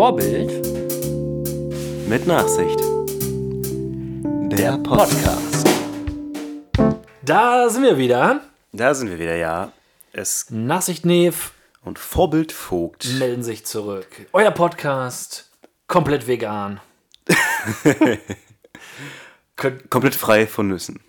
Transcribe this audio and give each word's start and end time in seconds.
Vorbild 0.00 0.48
Mit 2.08 2.26
Nachsicht. 2.26 2.80
Der 4.50 4.78
Podcast. 4.78 5.68
Da 7.20 7.68
sind 7.68 7.82
wir 7.82 7.98
wieder. 7.98 8.40
Da 8.72 8.94
sind 8.94 9.10
wir 9.10 9.18
wieder, 9.18 9.36
ja. 9.36 9.72
Es 10.14 10.46
Nachsicht 10.48 11.04
Nev 11.04 11.52
und 11.82 11.98
Vorbild 11.98 12.50
Vogt. 12.50 13.12
melden 13.18 13.42
sich 13.42 13.66
zurück. 13.66 14.06
Euer 14.32 14.52
Podcast, 14.52 15.50
komplett 15.86 16.26
vegan. 16.26 16.80
Könnt, 19.56 19.90
Komplett 19.90 20.14
frei 20.14 20.46
von 20.46 20.68
Nüssen. 20.68 21.00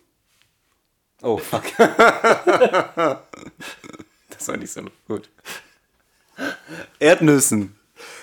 Oh, 1.21 1.37
fuck. 1.37 1.63
das 1.77 3.21
war 4.49 4.57
nicht 4.57 4.73
so 4.73 4.81
gut. 5.07 5.29
Erdnüssen. 6.99 7.77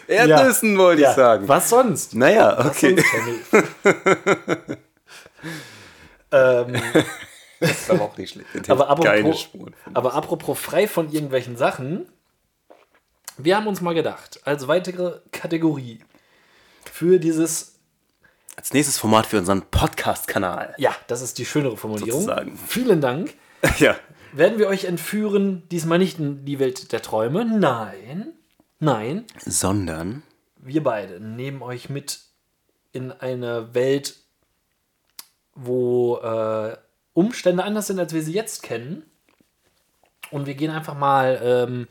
Erdnüssen 0.07 0.79
wollte 0.79 1.03
ja, 1.03 1.11
ich 1.11 1.17
sagen. 1.17 1.49
Was 1.49 1.69
sonst? 1.69 2.15
Naja, 2.15 2.67
okay. 2.67 2.97
Sonst, 2.97 3.13
Henny? 3.13 4.79
ähm, 6.33 6.83
Das 7.61 7.71
ist 7.71 7.91
aber 7.91 8.03
auch 8.03 8.17
nicht 8.17 8.33
schlecht. 8.33 8.71
Aber, 8.71 8.89
apropos, 8.89 9.49
aber 9.95 10.15
apropos 10.15 10.59
frei 10.59 10.87
von 10.87 11.11
irgendwelchen 11.11 11.57
Sachen, 11.57 12.07
wir 13.37 13.57
haben 13.57 13.67
uns 13.67 13.81
mal 13.81 13.95
gedacht, 13.95 14.41
als 14.45 14.69
weitere 14.69 15.21
Kategorie 15.33 16.01
für 16.93 17.19
dieses 17.19 17.77
Als 18.57 18.73
nächstes 18.73 18.99
Format 18.99 19.27
für 19.27 19.39
unseren 19.39 19.63
Podcast-Kanal. 19.63 20.75
Ja, 20.79 20.95
das 21.07 21.23
ist 21.23 21.39
die 21.39 21.47
schönere 21.47 21.77
Formulierung. 21.77 22.23
Sozusagen. 22.23 22.59
Vielen 22.67 23.01
Dank. 23.01 23.35
Ja. 23.79 23.97
Werden 24.33 24.59
wir 24.59 24.69
euch 24.69 24.85
entführen, 24.85 25.65
diesmal 25.71 25.99
nicht 25.99 26.21
in 26.21 26.45
die 26.45 26.61
Welt 26.61 26.93
der 26.93 27.03
Träume. 27.03 27.45
Nein, 27.45 28.35
nein, 28.81 29.25
Sondern 29.45 30.23
wir 30.57 30.83
beide 30.83 31.21
nehmen 31.21 31.63
euch 31.63 31.89
mit 31.89 32.21
in 32.93 33.13
eine 33.13 33.75
Welt, 33.75 34.17
wo 35.55 36.19
äh, 36.19 36.77
Umstände 37.15 37.65
anders 37.65 37.87
sind, 37.87 37.99
als 37.99 38.13
wir 38.13 38.23
sie 38.23 38.33
jetzt 38.33 38.63
kennen. 38.63 39.03
Und 40.31 40.47
wir 40.47 40.55
gehen 40.55 40.71
einfach 40.71 40.97
mal, 40.97 41.41
ähm, 41.43 41.89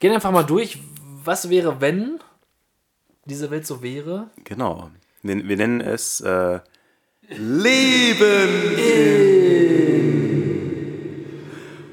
gehen 0.00 0.12
einfach 0.12 0.32
mal 0.32 0.44
durch, 0.44 0.78
was 1.24 1.50
wäre, 1.50 1.80
wenn 1.80 2.20
diese 3.24 3.50
Welt 3.50 3.66
so 3.66 3.82
wäre. 3.82 4.30
Genau. 4.44 4.90
Wir, 5.22 5.48
wir 5.48 5.56
nennen 5.56 5.80
es 5.80 6.20
äh, 6.20 6.60
Leben 7.28 8.74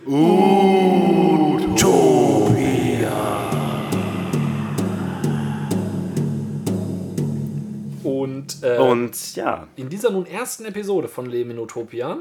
Und 0.05 0.60
äh, 8.63 8.77
Und 8.77 9.35
ja, 9.35 9.67
in 9.75 9.89
dieser 9.89 10.09
nun 10.11 10.25
ersten 10.25 10.65
Episode 10.65 11.07
von 11.07 11.25
Leben 11.25 11.51
in 11.51 11.59
Utopia 11.59 12.19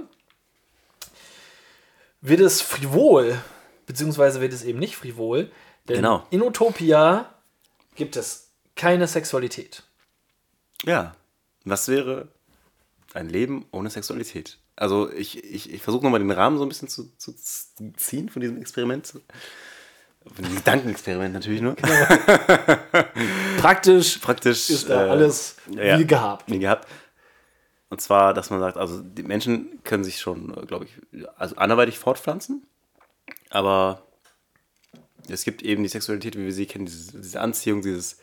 wird 2.20 2.40
es 2.40 2.60
frivol, 2.60 3.38
beziehungsweise 3.86 4.40
wird 4.40 4.52
es 4.52 4.62
eben 4.64 4.78
nicht 4.78 4.96
frivol, 4.96 5.50
denn 5.88 5.96
Genau. 5.96 6.26
in 6.30 6.42
Utopia 6.42 7.34
gibt 7.94 8.16
es 8.16 8.50
keine 8.76 9.06
Sexualität. 9.06 9.82
ja. 10.84 11.14
Was 11.66 11.88
wäre 11.88 12.28
ein 13.12 13.28
Leben 13.28 13.66
ohne 13.70 13.90
Sexualität? 13.90 14.56
Also 14.76 15.12
ich, 15.12 15.44
ich, 15.44 15.70
ich 15.70 15.82
versuche 15.82 16.04
nochmal 16.04 16.20
den 16.20 16.30
Rahmen 16.30 16.56
so 16.56 16.64
ein 16.64 16.70
bisschen 16.70 16.88
zu, 16.88 17.14
zu 17.18 17.34
ziehen 17.98 18.30
von 18.30 18.40
diesem 18.40 18.56
Experiment. 18.58 19.12
Diesem 20.38 20.54
Gedankenexperiment 20.56 21.34
natürlich 21.34 21.60
nur. 21.62 21.74
Praktisch 23.58 24.18
Praktisch 24.18 24.70
ist 24.70 24.88
da 24.88 25.06
äh, 25.06 25.10
alles 25.10 25.56
ja. 25.70 25.98
wie 25.98 26.06
gehabt. 26.06 26.50
wie 26.50 26.58
gehabt. 26.58 26.86
Und 27.88 28.00
zwar, 28.00 28.34
dass 28.34 28.50
man 28.50 28.60
sagt, 28.60 28.76
also 28.76 29.00
die 29.02 29.22
Menschen 29.24 29.80
können 29.82 30.04
sich 30.04 30.20
schon, 30.20 30.52
glaube 30.66 30.84
ich, 30.86 31.26
also 31.36 31.56
anderweitig 31.56 31.98
fortpflanzen, 31.98 32.64
aber 33.50 34.02
es 35.28 35.42
gibt 35.44 35.62
eben 35.62 35.82
die 35.82 35.88
Sexualität, 35.88 36.36
wie 36.36 36.44
wir 36.44 36.52
sie 36.52 36.66
kennen, 36.66 36.86
diese, 36.86 37.20
diese 37.20 37.40
Anziehung, 37.40 37.82
dieses 37.82 38.18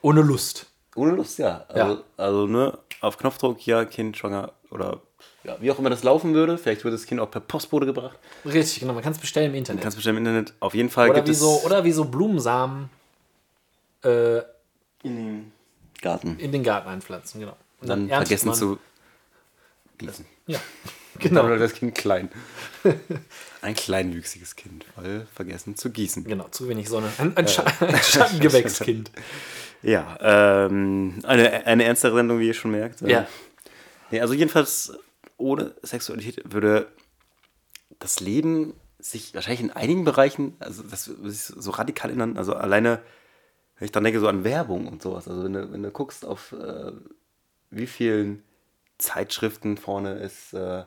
Ohne 0.00 0.22
Lust. 0.22 0.66
ohne 0.96 1.12
Lust, 1.12 1.38
ja. 1.38 1.66
Also, 1.68 1.94
Ja. 1.94 2.02
also 2.16 2.46
ne, 2.46 2.78
auf 3.02 3.18
Knopfdruck, 3.18 3.66
ja, 3.66 3.84
Kind 3.84 4.16
schwanger 4.16 4.52
oder 4.70 5.02
ja, 5.44 5.56
wie 5.60 5.70
auch 5.70 5.78
immer 5.78 5.90
das 5.90 6.02
laufen 6.02 6.34
würde. 6.34 6.58
Vielleicht 6.58 6.84
wird 6.84 6.94
das 6.94 7.06
Kind 7.06 7.20
auch 7.20 7.30
per 7.30 7.40
Postbote 7.40 7.86
gebracht. 7.86 8.18
Richtig, 8.44 8.80
genau. 8.80 8.92
Man 8.94 9.02
kann 9.02 9.12
es 9.12 9.18
bestellen 9.18 9.50
im 9.50 9.56
Internet. 9.56 9.82
Kannst 9.82 9.96
bestimmt 9.96 10.18
im 10.18 10.26
Internet. 10.26 10.54
Auf 10.60 10.74
jeden 10.74 10.90
Fall 10.90 11.10
oder, 11.10 11.16
gibt 11.16 11.28
wie 11.28 11.32
es 11.32 11.40
so, 11.40 11.60
oder 11.64 11.84
wie 11.84 11.92
so 11.92 12.04
Blumensamen 12.04 12.88
äh, 14.04 14.38
in 14.38 15.16
den 15.16 15.52
Garten. 16.00 16.38
in 16.38 16.52
den 16.52 16.62
Garten 16.62 16.88
einpflanzen. 16.88 17.40
Genau. 17.40 17.56
Und 17.80 17.88
Dann 17.88 18.08
erntet 18.08 18.28
vergessen 18.28 18.48
man- 18.48 18.56
zu 18.56 18.78
gießen. 19.98 20.26
Ja, 20.46 20.58
Genau. 21.18 21.42
Dann 21.42 21.50
wird 21.50 21.60
das 21.60 21.74
Kind 21.74 21.94
klein. 21.94 22.30
Ein 23.62 23.74
kleinwüchsiges 23.74 24.56
Kind, 24.56 24.86
weil 24.96 25.26
vergessen 25.34 25.76
zu 25.76 25.90
gießen. 25.90 26.24
Genau, 26.24 26.48
zu 26.48 26.68
wenig 26.68 26.88
Sonne. 26.88 27.12
Ein, 27.18 27.36
ein, 27.36 27.46
Scha 27.46 27.64
ein 27.80 27.96
Schattengewächskind. 27.96 29.10
Ja, 29.82 30.16
ähm, 30.66 31.18
eine, 31.24 31.66
eine 31.66 31.84
ernstere 31.84 32.14
Sendung, 32.16 32.38
wie 32.38 32.46
ihr 32.48 32.54
schon 32.54 32.70
merkt. 32.70 33.02
Ja. 33.02 33.26
Nee, 34.10 34.20
also 34.20 34.32
jedenfalls 34.34 34.92
ohne 35.42 35.74
Sexualität 35.82 36.52
würde 36.52 36.88
das 37.98 38.20
Leben 38.20 38.74
sich 38.98 39.34
wahrscheinlich 39.34 39.60
in 39.60 39.70
einigen 39.70 40.04
Bereichen, 40.04 40.56
also 40.60 40.82
das 40.82 41.08
würde 41.08 41.30
sich 41.30 41.42
so 41.56 41.70
radikal 41.72 42.10
ändern, 42.10 42.36
also 42.36 42.54
alleine, 42.54 43.02
wenn 43.76 43.86
ich 43.86 43.92
dann 43.92 44.04
denke, 44.04 44.20
so 44.20 44.28
an 44.28 44.44
Werbung 44.44 44.86
und 44.86 45.02
sowas, 45.02 45.28
also 45.28 45.44
wenn 45.44 45.52
du, 45.52 45.72
wenn 45.72 45.82
du 45.82 45.90
guckst 45.90 46.24
auf 46.24 46.52
äh, 46.52 46.92
wie 47.70 47.86
vielen 47.86 48.44
Zeitschriften 48.98 49.76
vorne 49.76 50.14
ist 50.14 50.54
äh, 50.54 50.84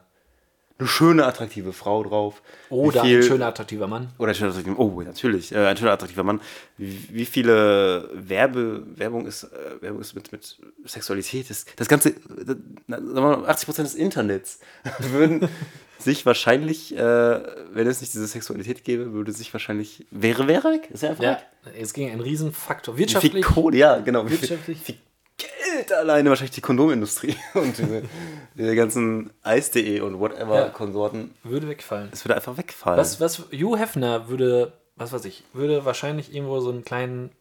eine 0.77 0.87
schöne, 0.87 1.25
attraktive 1.25 1.71
Frau 1.71 2.03
drauf. 2.03 2.41
Oder 2.69 3.03
viel, 3.03 3.17
ein 3.19 3.23
schöner, 3.23 3.47
attraktiver 3.47 3.87
Mann. 3.87 4.09
oder 4.17 4.29
ein 4.29 4.35
schöner, 4.35 4.49
attraktiver 4.51 4.77
Oh, 4.79 5.01
natürlich. 5.01 5.53
Äh, 5.53 5.65
ein 5.67 5.77
schöner, 5.77 5.91
attraktiver 5.91 6.23
Mann. 6.23 6.41
Wie, 6.77 7.07
wie 7.11 7.25
viele 7.25 8.09
Werbe, 8.13 8.83
Werbung 8.95 9.25
ist, 9.25 9.43
äh, 9.43 9.81
Werbung 9.81 10.01
ist 10.01 10.15
mit, 10.15 10.31
mit 10.31 10.57
Sexualität? 10.85 11.49
Das, 11.49 11.65
das 11.77 11.87
Ganze, 11.87 12.09
äh, 12.09 12.55
wir 12.87 12.99
mal, 13.21 13.49
80% 13.49 13.83
des 13.83 13.95
Internets 13.95 14.59
würden 14.99 15.47
sich 15.97 16.25
wahrscheinlich, 16.25 16.95
äh, 16.95 16.99
wenn 16.99 17.87
es 17.87 18.01
nicht 18.01 18.13
diese 18.13 18.27
Sexualität 18.27 18.83
gäbe, 18.83 19.13
würde 19.13 19.31
sich 19.31 19.53
wahrscheinlich, 19.53 20.05
wäre, 20.11 20.47
wäre 20.47 20.71
weg? 20.73 20.89
Ist 20.91 21.03
ja 21.03 21.11
einfach 21.11 21.23
Ja, 21.23 21.41
weg. 21.63 21.73
es 21.79 21.93
ging 21.93 22.11
ein 22.11 22.19
Riesenfaktor. 22.19 22.97
Wirtschaftlich, 22.97 23.45
Kohle, 23.45 23.77
ja, 23.77 23.99
genau. 23.99 24.29
Wirtschaftlich. 24.29 24.79
viel 24.81 24.97
Geld 25.75 25.91
alleine 25.93 26.29
wahrscheinlich 26.29 26.55
die 26.55 26.61
Kondomindustrie 26.61 27.35
und 27.53 27.77
diese, 27.77 28.03
diese 28.55 28.75
ganzen 28.75 29.31
Eis.de 29.43 29.99
und 30.01 30.19
whatever 30.19 30.55
Ja. 30.55 30.69
Konsorten. 30.69 31.33
würde 31.43 31.67
wegfallen. 31.67 32.09
Es 32.11 32.25
würde 32.25 32.35
einfach 32.35 32.57
wegfallen. 32.57 32.97
Was, 32.97 33.19
was, 33.19 33.39
Hugh 33.51 33.77
Hefner 33.77 34.29
würde, 34.29 34.73
was 34.95 35.11
weiß 35.11 35.25
ich, 35.25 35.43
würde 35.53 35.85
wahrscheinlich 35.85 36.33
irgendwo 36.33 36.59
so 36.59 36.69
einen 36.71 36.83
kleinen 36.83 37.31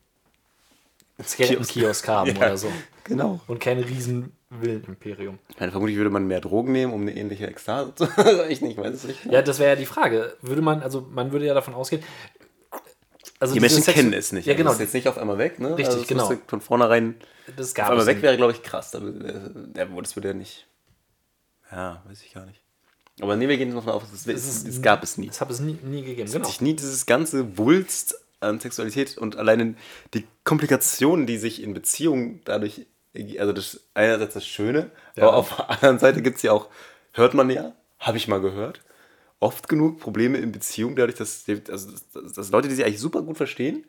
Skeleton-Kiosk 1.23 2.09
haben 2.09 2.31
Ja, 2.37 2.37
oder 2.37 2.57
so. 2.57 2.69
Genau. 3.05 3.41
Und 3.47 3.61
kein 3.61 3.79
riesen. 3.79 4.33
Ich 4.63 5.59
meine, 5.59 5.73
vermutlich 5.73 5.97
würde 5.97 6.11
man 6.11 6.29
mehr 6.29 6.41
Drogen 6.41 6.71
nehmen, 6.71 6.93
um 6.93 7.01
eine 7.03 7.17
ähnliche 7.17 7.49
Ekstase 7.49 7.93
zu. 7.97 8.05
Ich 8.49 8.63
weiß 8.63 8.95
es 8.95 9.05
nicht. 9.05 9.25
Ja, 9.25 9.43
das 9.43 9.59
wäre 9.59 9.71
ja 9.71 9.77
die 9.77 9.85
Frage. 9.87 10.37
Würde 10.43 10.63
man, 10.63 10.81
also 10.81 11.01
man 11.11 11.33
würde 11.33 11.45
ja 11.45 11.55
davon 11.55 11.75
ausgehen. 11.75 12.05
Also 13.45 13.55
Die 13.55 13.61
Menschen 13.61 13.83
Sexu- 13.83 13.93
kennen 13.93 14.13
es 14.13 14.33
nicht. 14.33 14.47
Ja, 14.47 14.53
Also 14.53 14.59
genau. 14.59 14.71
Das 14.71 14.79
ist 14.79 14.85
jetzt 14.87 14.95
nicht 14.95 15.09
auf 15.09 15.19
einmal 15.19 15.39
weg, 15.39 15.59
ne? 15.59 15.77
Richtig, 15.77 15.99
das 16.01 16.07
genau. 16.09 16.33
Von 16.47 16.61
vornherein 16.61 17.15
Das 17.57 17.69
auf 17.69 17.75
gab 17.75 17.85
einmal 17.91 18.01
es 18.03 18.07
weg 18.07 18.17
nicht. 18.17 18.23
wäre, 18.23 18.37
glaube 18.37 18.53
ich, 18.53 18.63
krass. 18.63 18.93
Äh, 18.95 19.01
das 19.75 20.17
würde 20.17 20.35
nicht. 20.35 20.67
Ja, 21.71 22.03
weiß 22.07 22.23
ich 22.23 22.33
gar 22.33 22.47
nicht. 22.47 22.61
Aber 23.21 23.37
nee, 23.37 23.49
wir 23.49 23.57
gehen 23.57 23.75
davon 23.75 23.93
aus, 23.93 24.03
es, 24.13 24.27
es, 24.27 24.47
ist- 24.49 24.69
es 24.69 24.83
gab 24.83 25.03
es 25.03 25.19
nie. 25.19 25.29
Das 25.29 25.41
habe 25.41 25.53
es 25.53 25.61
nie, 25.61 25.79
nie 25.83 26.03
gegeben. 26.03 26.27
Es 26.27 26.33
Genau. 26.33 26.45
hat 26.45 26.51
sich 26.51 26.61
nie 26.61 26.75
dieses 26.75 27.07
ganze 27.07 27.57
Wulst 27.59 28.17
an 28.41 28.61
Sexualität 28.61 29.17
und 29.19 29.37
alleine 29.37 29.75
die 30.15 30.27
Komplikationen, 30.43 31.27
die 31.27 31.39
sich 31.39 31.63
in 31.63 31.75
Beziehungen 31.75 32.41
dadurch, 32.45 32.87
also 33.39 33.53
das 33.53 33.81
einerseits 33.95 34.35
das 34.35 34.47
Schöne, 34.47 34.91
Ja. 35.17 35.25
aber 35.29 35.37
auf 35.37 35.55
der 35.57 35.71
anderen 35.71 35.99
Seite 35.99 36.23
gibt 36.23 36.37
es 36.39 36.43
ja 36.43 36.53
auch, 36.53 36.69
hört 37.13 37.35
man 37.35 37.49
ja, 37.51 37.73
habe 38.01 38.17
ich 38.17 38.27
mal 38.29 38.41
gehört, 38.41 38.81
oft 39.41 39.69
genug 39.69 39.99
Probleme 40.01 40.39
in 40.39 40.53
Beziehungen, 40.53 40.97
dadurch, 40.97 41.17
dass, 41.19 41.45
also, 41.71 41.91
dass, 42.15 42.33
dass 42.33 42.51
Leute, 42.51 42.69
die 42.69 42.75
sich 42.75 42.85
eigentlich 42.85 43.01
super 43.01 43.23
gut 43.23 43.37
verstehen, 43.37 43.85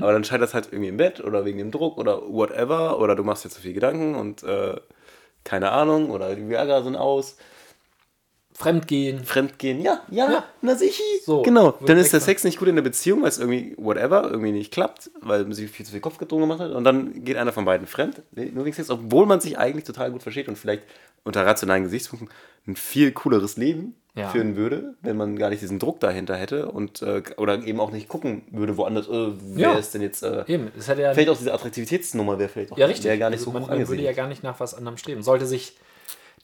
aber 0.00 0.12
dann 0.12 0.22
scheitert 0.22 0.48
es 0.50 0.54
halt 0.54 0.68
irgendwie 0.70 0.88
im 0.88 0.98
Bett 0.98 1.18
oder 1.20 1.44
wegen 1.44 1.58
dem 1.58 1.72
Druck 1.72 1.98
oder 1.98 2.22
whatever 2.30 3.00
oder 3.00 3.16
du 3.16 3.24
machst 3.24 3.44
dir 3.44 3.48
zu 3.50 3.60
viel 3.60 3.72
Gedanken 3.72 4.14
und 4.14 4.44
äh, 4.44 4.76
keine 5.42 5.72
Ahnung 5.72 6.10
oder 6.10 6.36
die 6.36 6.48
Viagra 6.48 6.82
sind 6.84 6.94
aus. 6.94 7.36
Fremdgehen. 8.56 9.24
Fremdgehen, 9.24 9.80
ja, 9.80 10.00
ja, 10.12 10.30
Ja. 10.30 10.44
na 10.62 10.76
sicher. 10.76 11.02
So, 11.24 11.42
genau. 11.42 11.72
Dann 11.84 11.98
ist 11.98 12.12
der. 12.12 12.20
Sex 12.20 12.44
nicht 12.44 12.60
gut 12.60 12.68
in 12.68 12.76
der 12.76 12.82
Beziehung, 12.84 13.22
weil 13.22 13.30
es 13.30 13.38
irgendwie, 13.40 13.74
whatever, 13.76 14.30
irgendwie 14.30 14.52
nicht 14.52 14.72
klappt, 14.72 15.10
weil 15.20 15.42
man 15.42 15.52
sich 15.54 15.68
viel 15.68 15.84
zu 15.84 15.90
viel 15.90 16.00
Kopf 16.00 16.18
gedrungen 16.18 16.42
gemacht 16.42 16.60
hat. 16.60 16.70
Und 16.70 16.84
dann 16.84 17.24
geht 17.24 17.36
einer 17.36 17.52
von 17.52 17.64
beiden 17.64 17.88
fremd, 17.88 18.22
nur 18.30 18.64
wegen 18.64 18.72
Sex, 18.72 18.90
obwohl 18.90 19.26
man 19.26 19.40
sich 19.40 19.58
eigentlich 19.58 19.82
total 19.84 20.12
gut 20.12 20.22
versteht 20.22 20.46
und 20.46 20.56
vielleicht 20.56 20.84
unter 21.24 21.44
rationalen 21.44 21.82
Gesichtspunkten 21.84 22.28
ein 22.66 22.76
viel 22.76 23.12
cooleres 23.12 23.56
Leben 23.56 23.94
Ja. 24.14 24.28
führen 24.28 24.54
würde, 24.56 24.94
wenn 25.02 25.16
man 25.16 25.36
gar 25.36 25.50
nicht 25.50 25.60
diesen 25.62 25.78
Druck 25.80 25.98
dahinter 26.00 26.36
hätte 26.36 26.70
und 26.70 27.02
äh, 27.02 27.22
oder 27.36 27.62
eben 27.64 27.80
auch 27.80 27.90
nicht 27.90 28.08
gucken 28.08 28.42
würde, 28.52 28.76
woanders, 28.76 29.08
äh, 29.08 29.32
wer 29.42 29.72
Ja. 29.72 29.78
ist 29.78 29.92
denn 29.94 30.02
jetzt. 30.02 30.22
Äh, 30.22 30.44
Eben, 30.46 30.70
es 30.78 30.86
hätte 30.88 31.02
ja, 31.02 31.12
vielleicht 31.12 31.30
auch 31.30 31.36
diese 31.36 31.52
Attraktivitätsnummer 31.52 32.38
wäre 32.38 32.48
vielleicht 32.48 32.72
auch 32.72 32.78
ja 32.78 32.86
richtig. 32.86 33.18
gar 33.18 33.30
nicht 33.30 33.40
Also 33.40 33.50
so 33.50 33.58
man, 33.58 33.66
man 33.66 33.88
würde 33.88 34.02
ja 34.02 34.12
gar 34.12 34.28
nicht 34.28 34.42
nach 34.44 34.60
was 34.60 34.74
anderem 34.74 34.96
streben. 34.98 35.22
Sollte 35.22 35.46
sich 35.46 35.76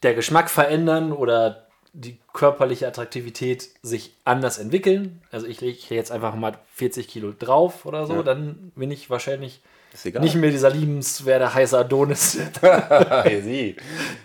der 0.02 0.14
Geschmack 0.14 0.50
verändern 0.50 1.12
oder 1.12 1.66
die 1.92 2.18
körperliche 2.32 2.86
Attraktivität 2.86 3.68
sich 3.82 4.14
anders 4.24 4.58
entwickeln, 4.58 5.20
also 5.32 5.46
ich 5.46 5.60
lege 5.60 5.78
jetzt 5.94 6.12
einfach 6.12 6.36
mal 6.36 6.56
40 6.74 7.08
Kilo 7.08 7.32
drauf 7.36 7.84
oder 7.84 8.06
so, 8.06 8.14
Ja. 8.14 8.22
dann 8.22 8.70
bin 8.76 8.90
ich 8.92 9.10
wahrscheinlich 9.10 9.60
ist 9.92 10.06
egal. 10.06 10.22
nicht 10.22 10.36
mehr 10.36 10.50
dieser 10.50 10.70
liebenswerte 10.70 11.52
heiße 11.52 11.76
Adonis, 11.78 12.38
ja, 12.62 13.24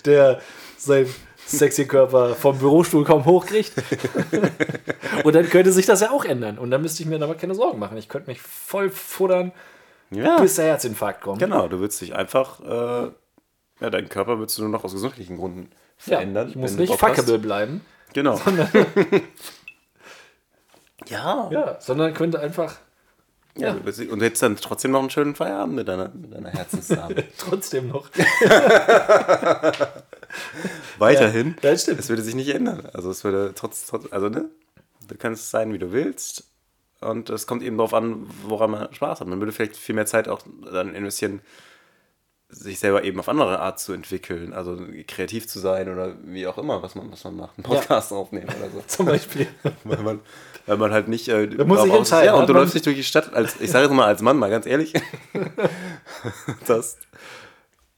der 0.05 0.39
sein 0.77 1.07
sexy 1.47 1.85
Körper 1.85 2.35
vom 2.35 2.57
Bürostuhl 2.57 3.03
kaum 3.05 3.25
hochkriegt. 3.25 3.71
Und 5.23 5.35
dann 5.35 5.47
könnte 5.49 5.71
sich 5.71 5.85
das 5.85 6.01
ja 6.01 6.11
auch 6.11 6.25
ändern. 6.25 6.57
Und 6.57 6.71
dann 6.71 6.81
müsste 6.81 7.03
ich 7.03 7.09
mir 7.09 7.21
aber 7.21 7.35
keine 7.35 7.55
Sorgen 7.55 7.79
machen. 7.79 7.97
Ich 7.97 8.09
könnte 8.09 8.29
mich 8.29 8.41
voll 8.41 8.89
futtern, 8.89 9.51
Ja, 10.11 10.39
bis 10.39 10.55
der 10.55 10.65
Herzinfarkt 10.65 11.21
kommt. 11.21 11.39
genau. 11.39 11.67
Du 11.67 11.79
würdest 11.79 12.01
dich 12.01 12.15
einfach, 12.15 12.59
äh, 12.61 13.09
ja, 13.81 13.89
deinen 13.89 14.09
Körper 14.09 14.39
würdest 14.39 14.57
du 14.57 14.63
nur 14.63 14.71
noch 14.71 14.83
aus 14.83 14.93
gesundheitlichen 14.93 15.37
Gründen 15.37 15.69
Ja, 16.05 16.17
verändern. 16.17 16.49
ich 16.49 16.55
muss 16.55 16.73
nicht 16.73 16.93
fuckable 16.95 17.39
bleiben. 17.39 17.81
Genau. 18.13 18.39
ja. 21.07 21.49
Ja, 21.51 21.77
sondern 21.79 22.13
könnte 22.13 22.39
einfach 22.39 22.75
ja. 23.57 23.73
du 23.73 23.83
würdest- 23.85 24.09
Und 24.09 24.19
du 24.19 24.25
hättest 24.25 24.43
dann 24.43 24.55
trotzdem 24.57 24.91
noch 24.91 24.99
einen 25.01 25.09
schönen 25.09 25.35
Feierabend 25.35 25.75
mit 25.75 25.87
deiner, 25.87 26.09
mit 26.09 26.33
deiner 26.33 26.49
Herzensdame. 26.49 27.23
trotzdem 27.37 27.87
noch. 27.89 28.09
Weiterhin. 30.97 31.55
Ja, 31.61 31.71
das 31.71 31.83
stimmt. 31.83 31.99
Es 31.99 32.09
würde 32.09 32.21
sich 32.21 32.35
nicht 32.35 32.49
ändern. 32.53 32.87
Also 32.93 33.09
es 33.11 33.23
würde 33.23 33.53
trotz, 33.55 33.85
trotz 33.85 34.11
also 34.11 34.29
ne, 34.29 34.49
du 35.07 35.15
kannst 35.17 35.49
sein, 35.51 35.73
wie 35.73 35.79
du 35.79 35.91
willst. 35.91 36.43
Und 37.01 37.29
es 37.29 37.45
kommt 37.45 37.61
eben 37.61 37.77
darauf 37.77 37.93
an, 37.93 38.27
woran 38.43 38.71
man 38.71 38.93
Spaß 38.93 39.19
hat. 39.19 39.27
Man 39.27 39.39
würde 39.39 39.51
vielleicht 39.51 39.75
viel 39.75 39.95
mehr 39.95 40.05
Zeit 40.05 40.27
auch 40.27 40.41
dann 40.71 40.95
investieren, 40.95 41.41
sich 42.57 42.79
selber 42.79 43.03
eben 43.03 43.19
auf 43.19 43.29
andere 43.29 43.59
Art 43.59 43.79
zu 43.79 43.93
entwickeln. 43.93 44.53
Also 44.53 44.77
kreativ 45.07 45.47
zu 45.47 45.59
sein 45.59 45.91
oder 45.91 46.15
wie 46.23 46.47
auch 46.47 46.57
immer, 46.57 46.81
was 46.81 46.95
man, 46.95 47.11
was 47.11 47.23
man 47.23 47.35
macht. 47.35 47.57
Einen 47.57 47.63
Podcast 47.63 48.11
aufnehmen 48.11 48.47
oder 48.47 48.69
so. 48.69 48.83
Zum 48.87 49.05
Beispiel. 49.05 49.47
weil, 49.83 49.97
man, 49.97 50.19
weil 50.65 50.77
man 50.77 50.91
halt 50.91 51.07
nicht. 51.07 51.27
Äh, 51.27 51.47
muss 51.47 51.77
darauf 51.77 51.87
ich 51.87 51.93
entscheiden, 51.93 52.25
Ja, 52.27 52.33
und 52.35 52.47
du 52.47 52.53
läufst 52.53 52.73
nicht 52.73 52.85
durch 52.85 52.95
die 52.95 53.03
Stadt, 53.03 53.33
als, 53.33 53.59
ich 53.59 53.71
sage 53.71 53.85
jetzt 53.85 53.93
mal 53.93 54.05
als 54.05 54.21
Mann, 54.21 54.37
mal 54.37 54.49
ganz 54.49 54.65
ehrlich. 54.65 54.93
dass 56.67 56.97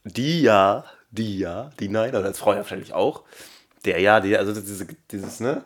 die 0.04 0.42
ja, 0.42 0.86
die 1.12 1.40
ja, 1.40 1.70
die 1.80 1.90
nein, 1.90 2.16
oder 2.16 2.26
als 2.26 2.40
Frau 2.40 2.52
ja 2.52 2.58
wahrscheinlich 2.58 2.94
auch. 2.94 3.24
Der 3.86 4.00
ja, 4.00 4.20
die, 4.20 4.36
also 4.38 4.54
diese, 4.54 4.88
dieses, 5.12 5.40
ne? 5.40 5.64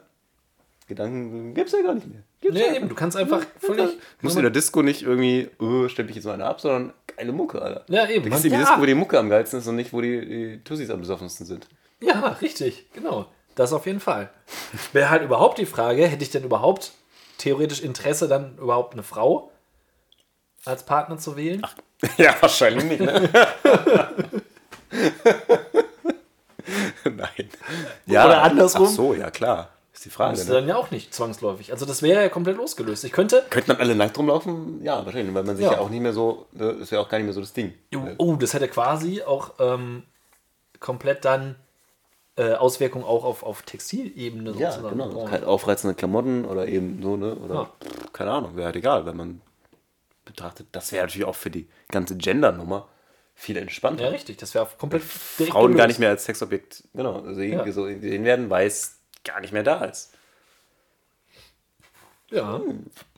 Gedanken 0.87 1.53
gibt's 1.53 1.71
ja 1.71 1.81
gar 1.81 1.95
nicht 1.95 2.07
mehr. 2.07 2.23
Gibt's 2.41 2.57
Nee, 2.57 2.67
ja. 2.67 2.75
eben, 2.75 2.89
du 2.89 2.95
kannst 2.95 3.15
einfach 3.15 3.45
völlig. 3.59 3.97
Musst 4.21 4.35
in 4.35 4.41
der 4.41 4.51
Disco 4.51 4.81
nicht 4.81 5.03
irgendwie, 5.03 5.49
oh, 5.59 5.87
stell 5.87 6.05
mich 6.05 6.15
jetzt 6.15 6.25
mal 6.25 6.33
einer 6.33 6.47
ab, 6.47 6.59
sondern 6.59 6.93
geile 7.15 7.31
Mucke, 7.31 7.61
Alter. 7.61 7.85
Ja, 7.87 8.07
eben. 8.07 8.31
In 8.31 8.41
die 8.41 8.49
ja. 8.49 8.59
Disco, 8.59 8.79
wo 8.81 8.85
die 8.85 8.93
Mucke 8.93 9.19
am 9.19 9.29
geilsten 9.29 9.59
ist 9.59 9.67
und 9.67 9.75
nicht, 9.75 9.93
wo 9.93 10.01
die, 10.01 10.25
die 10.25 10.63
Tussis 10.63 10.89
am 10.89 10.99
besoffensten 10.99 11.45
sind. 11.45 11.67
Ja, 12.01 12.37
richtig, 12.41 12.91
genau. 12.93 13.27
Das 13.55 13.73
auf 13.73 13.85
jeden 13.85 13.99
Fall. 13.99 14.29
Wäre 14.93 15.09
halt 15.09 15.23
überhaupt 15.23 15.57
die 15.57 15.65
Frage, 15.65 16.07
hätte 16.07 16.23
ich 16.23 16.31
denn 16.31 16.43
überhaupt 16.43 16.91
theoretisch 17.37 17.81
Interesse, 17.81 18.27
dann 18.27 18.57
überhaupt 18.57 18.93
eine 18.93 19.03
Frau 19.03 19.51
als 20.65 20.85
Partner 20.85 21.17
zu 21.17 21.35
wählen? 21.35 21.61
Ja, 22.17 22.33
wahrscheinlich 22.41 22.83
nicht, 22.85 22.99
ne? 22.99 23.29
Nein. 27.03 27.49
Ja, 28.05 28.25
Oder 28.25 28.43
andersrum. 28.43 28.87
Ach 28.89 28.91
so, 28.91 29.13
ja 29.13 29.29
klar. 29.31 29.69
Ist 30.01 30.05
die 30.05 30.09
Frage. 30.09 30.31
Das 30.31 30.39
ist 30.41 30.47
Ne? 30.47 30.55
dann 30.55 30.67
ja 30.67 30.77
auch 30.77 30.89
nicht 30.89 31.13
zwangsläufig. 31.13 31.71
Also 31.71 31.85
das 31.85 32.01
wäre 32.01 32.23
ja 32.23 32.29
komplett 32.29 32.57
losgelöst. 32.57 33.03
Ich 33.03 33.11
könnte. 33.11 33.45
Könnten 33.51 33.69
dann 33.69 33.79
alle 33.81 33.93
nackt 33.95 34.17
rumlaufen? 34.17 34.83
Ja, 34.83 35.05
wahrscheinlich, 35.05 35.31
weil 35.35 35.43
man 35.43 35.55
sich 35.55 35.63
Ja. 35.65 35.73
ja, 35.73 35.79
auch 35.79 35.89
nicht 35.91 35.99
mehr 36.01 36.11
so, 36.11 36.47
ne, 36.53 36.75
das 36.79 36.89
wäre 36.91 37.01
auch 37.03 37.07
gar 37.09 37.19
nicht 37.19 37.25
mehr 37.25 37.35
so 37.35 37.41
das 37.41 37.53
Ding. 37.53 37.73
Oh, 38.17 38.33
das 38.35 38.55
hätte 38.55 38.67
quasi 38.67 39.21
auch 39.21 39.51
ähm, 39.59 40.01
komplett 40.79 41.23
dann 41.23 41.55
äh, 42.35 42.53
Auswirkungen 42.53 43.05
auch 43.05 43.23
auf, 43.23 43.43
auf 43.43 43.61
Textilebene 43.61 44.53
Ja, 44.57 44.71
sozusagen. 44.71 44.97
genau. 44.97 45.11
Oh. 45.21 45.25
Keine 45.25 45.45
aufreizende 45.45 45.93
Klamotten 45.93 46.45
oder 46.45 46.67
eben 46.67 46.99
so, 47.03 47.15
ne? 47.15 47.35
Oder 47.35 47.53
Ja. 47.53 47.65
pff, 47.83 48.11
keine 48.13 48.31
Ahnung, 48.31 48.55
wäre 48.55 48.65
halt 48.65 48.75
egal, 48.77 49.05
wenn 49.05 49.15
man 49.17 49.41
betrachtet. 50.25 50.65
Das 50.71 50.91
wäre 50.91 51.05
natürlich 51.05 51.27
auch 51.27 51.35
für 51.35 51.51
die 51.51 51.67
ganze 51.89 52.15
Gender-Nummer 52.15 52.87
viel 53.35 53.57
entspannter. 53.57 54.05
Ja, 54.05 54.09
richtig. 54.09 54.37
Das 54.37 54.55
wäre 54.55 54.67
komplett 54.79 55.03
Frauen 55.03 55.51
gar 55.51 55.85
gelöst. 55.85 55.87
nicht 55.89 55.99
mehr 55.99 56.09
als 56.09 56.25
Sexobjekt 56.25 56.85
genau, 56.95 57.21
sehen, 57.33 57.53
Ja. 57.65 57.71
so 57.71 57.83
gesehen 57.83 58.23
werden, 58.23 58.49
weil 58.49 58.65
es 58.65 58.97
gar 59.23 59.39
nicht 59.41 59.53
mehr 59.53 59.63
da 59.63 59.85
ist. 59.85 60.13
Ja. 62.29 62.61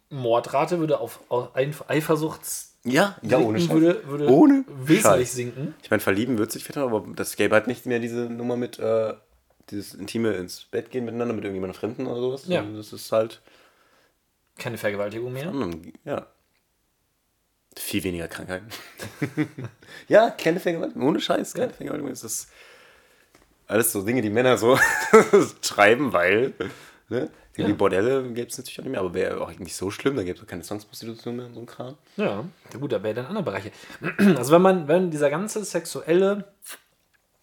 Mordrate 0.10 0.80
würde 0.80 1.00
auf, 1.00 1.20
auf 1.30 1.56
Eifersuchts 1.90 2.76
Ja, 2.84 3.18
ja, 3.22 3.38
ohne 3.40 3.60
Scheiß. 3.60 3.70
würde, 3.70 4.08
würde 4.08 4.28
Ohne 4.30 4.64
wesentlich 4.68 5.02
Scheiß. 5.02 5.34
sinken. 5.34 5.76
Ich 5.82 5.90
meine, 5.92 6.02
verlieben 6.02 6.38
wird 6.38 6.52
sich 6.52 6.64
verändern, 6.64 6.94
aber 6.94 7.14
das 7.16 7.36
gäbe 7.36 7.56
halt 7.56 7.68
nicht 7.68 7.86
mehr 7.86 8.00
diese 8.00 8.22
Nummer 8.30 8.56
mit 8.58 8.80
äh, 8.80 9.14
dieses 9.70 9.94
intime 9.94 10.34
ins 10.34 10.66
Bett 10.66 10.92
gehen 10.92 11.06
miteinander 11.06 11.34
mit 11.34 11.44
irgendjemandem 11.46 11.80
Fremden 11.80 12.06
oder 12.08 12.20
sowas. 12.22 12.46
Ja. 12.48 12.60
sondern 12.62 12.78
Das 12.78 12.92
ist 12.94 13.12
halt, 13.12 13.42
Keine 14.58 14.78
Vergewaltigung 14.78 15.32
mehr. 15.34 15.52
ja, 16.06 16.28
viel 17.78 18.04
weniger 18.04 18.28
Krankheiten. 18.28 18.68
ja, 20.08 20.30
keine 20.32 20.60
Vergewaltigung, 20.60 21.08
ohne 21.08 21.20
Scheiß, 21.22 21.54
keine 21.56 21.68
Ja. 21.68 21.74
Vergewaltigung. 21.74 22.12
Es 22.12 22.24
ist 22.24 22.50
alles 23.74 23.92
so 23.92 24.04
Dinge, 24.04 24.22
die 24.22 24.30
Männer 24.30 24.58
so 24.58 24.78
treiben, 25.62 26.14
weil 26.14 26.54
ne, 27.10 27.30
die, 27.58 27.62
Ja. 27.62 27.74
Bordelle 27.74 28.24
gäbe 28.34 28.48
es 28.48 28.58
natürlich 28.58 28.80
auch 28.80 28.84
nicht 28.84 28.92
mehr, 28.92 29.00
aber 29.02 29.14
wäre 29.14 29.42
auch 29.42 29.52
nicht 29.60 29.76
so 29.76 29.92
schlimm, 29.92 30.16
da 30.16 30.24
gäbe 30.24 30.40
es 30.40 30.48
keine 30.48 30.62
Zwangsprostitution 30.62 31.36
mehr 31.36 31.46
und 31.48 31.54
so 31.56 31.60
ein 31.62 31.66
Kram. 31.66 31.98
Ja, 32.18 32.44
ja 32.74 32.80
gut, 32.80 32.92
da 32.92 33.02
wäre 33.04 33.16
dann 33.16 33.26
andere 33.26 33.44
Bereiche. 33.44 33.72
Also 34.38 34.52
wenn 34.54 34.62
man, 34.62 34.88
wenn 34.88 35.12
dieser 35.12 35.30
ganze 35.30 35.64
sexuelle 35.66 36.46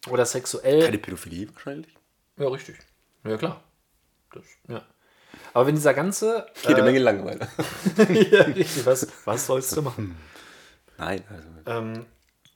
oder 0.09 0.25
sexuell. 0.25 0.82
Keine 0.82 0.99
Pädophilie 0.99 1.49
wahrscheinlich. 1.53 1.94
ja, 2.38 2.49
richtig. 2.49 2.77
Ja, 3.25 3.37
klar. 3.37 3.62
Das, 4.32 4.44
ja. 4.69 4.82
Aber 5.53 5.67
wenn 5.67 5.75
dieser 5.75 5.94
ganze. 5.94 6.47
Jede 6.67 6.81
äh, 6.81 6.85
Menge 6.85 6.99
Langeweile. 7.00 7.49
ja, 8.31 8.43
richtig. 8.43 8.87
Was, 8.87 9.06
was 9.25 9.47
sollst 9.47 9.77
du 9.77 9.82
machen? 9.82 10.17
Nein, 10.97 11.23
also 11.29 11.49
Ähm, 11.67 12.06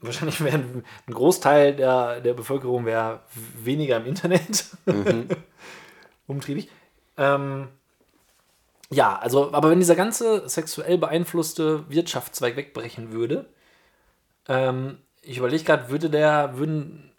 wahrscheinlich 0.04 0.42
wäre 0.42 0.56
ein, 0.56 0.84
Großteil 1.06 1.76
der, 1.76 2.20
der 2.20 2.34
Bevölkerung 2.34 2.86
wäre 2.86 3.20
weniger 3.62 3.96
im 3.98 4.06
Internet 4.06 4.66
umtriebig. 6.26 6.68
Ähm, 7.16 7.68
ja, 8.90 9.18
also, 9.18 9.52
aber 9.52 9.70
wenn 9.70 9.80
dieser 9.80 9.96
ganze 9.96 10.48
sexuell 10.48 10.98
beeinflusste 10.98 11.88
Wirtschaftszweig 11.90 12.56
wegbrechen 12.56 13.12
würde, 13.12 13.46
ähm, 14.48 14.98
ich 15.22 15.38
überlege 15.38 15.64
gerade, 15.64 15.88
würde 15.88 16.10
der, 16.10 16.58
würden, 16.58 17.10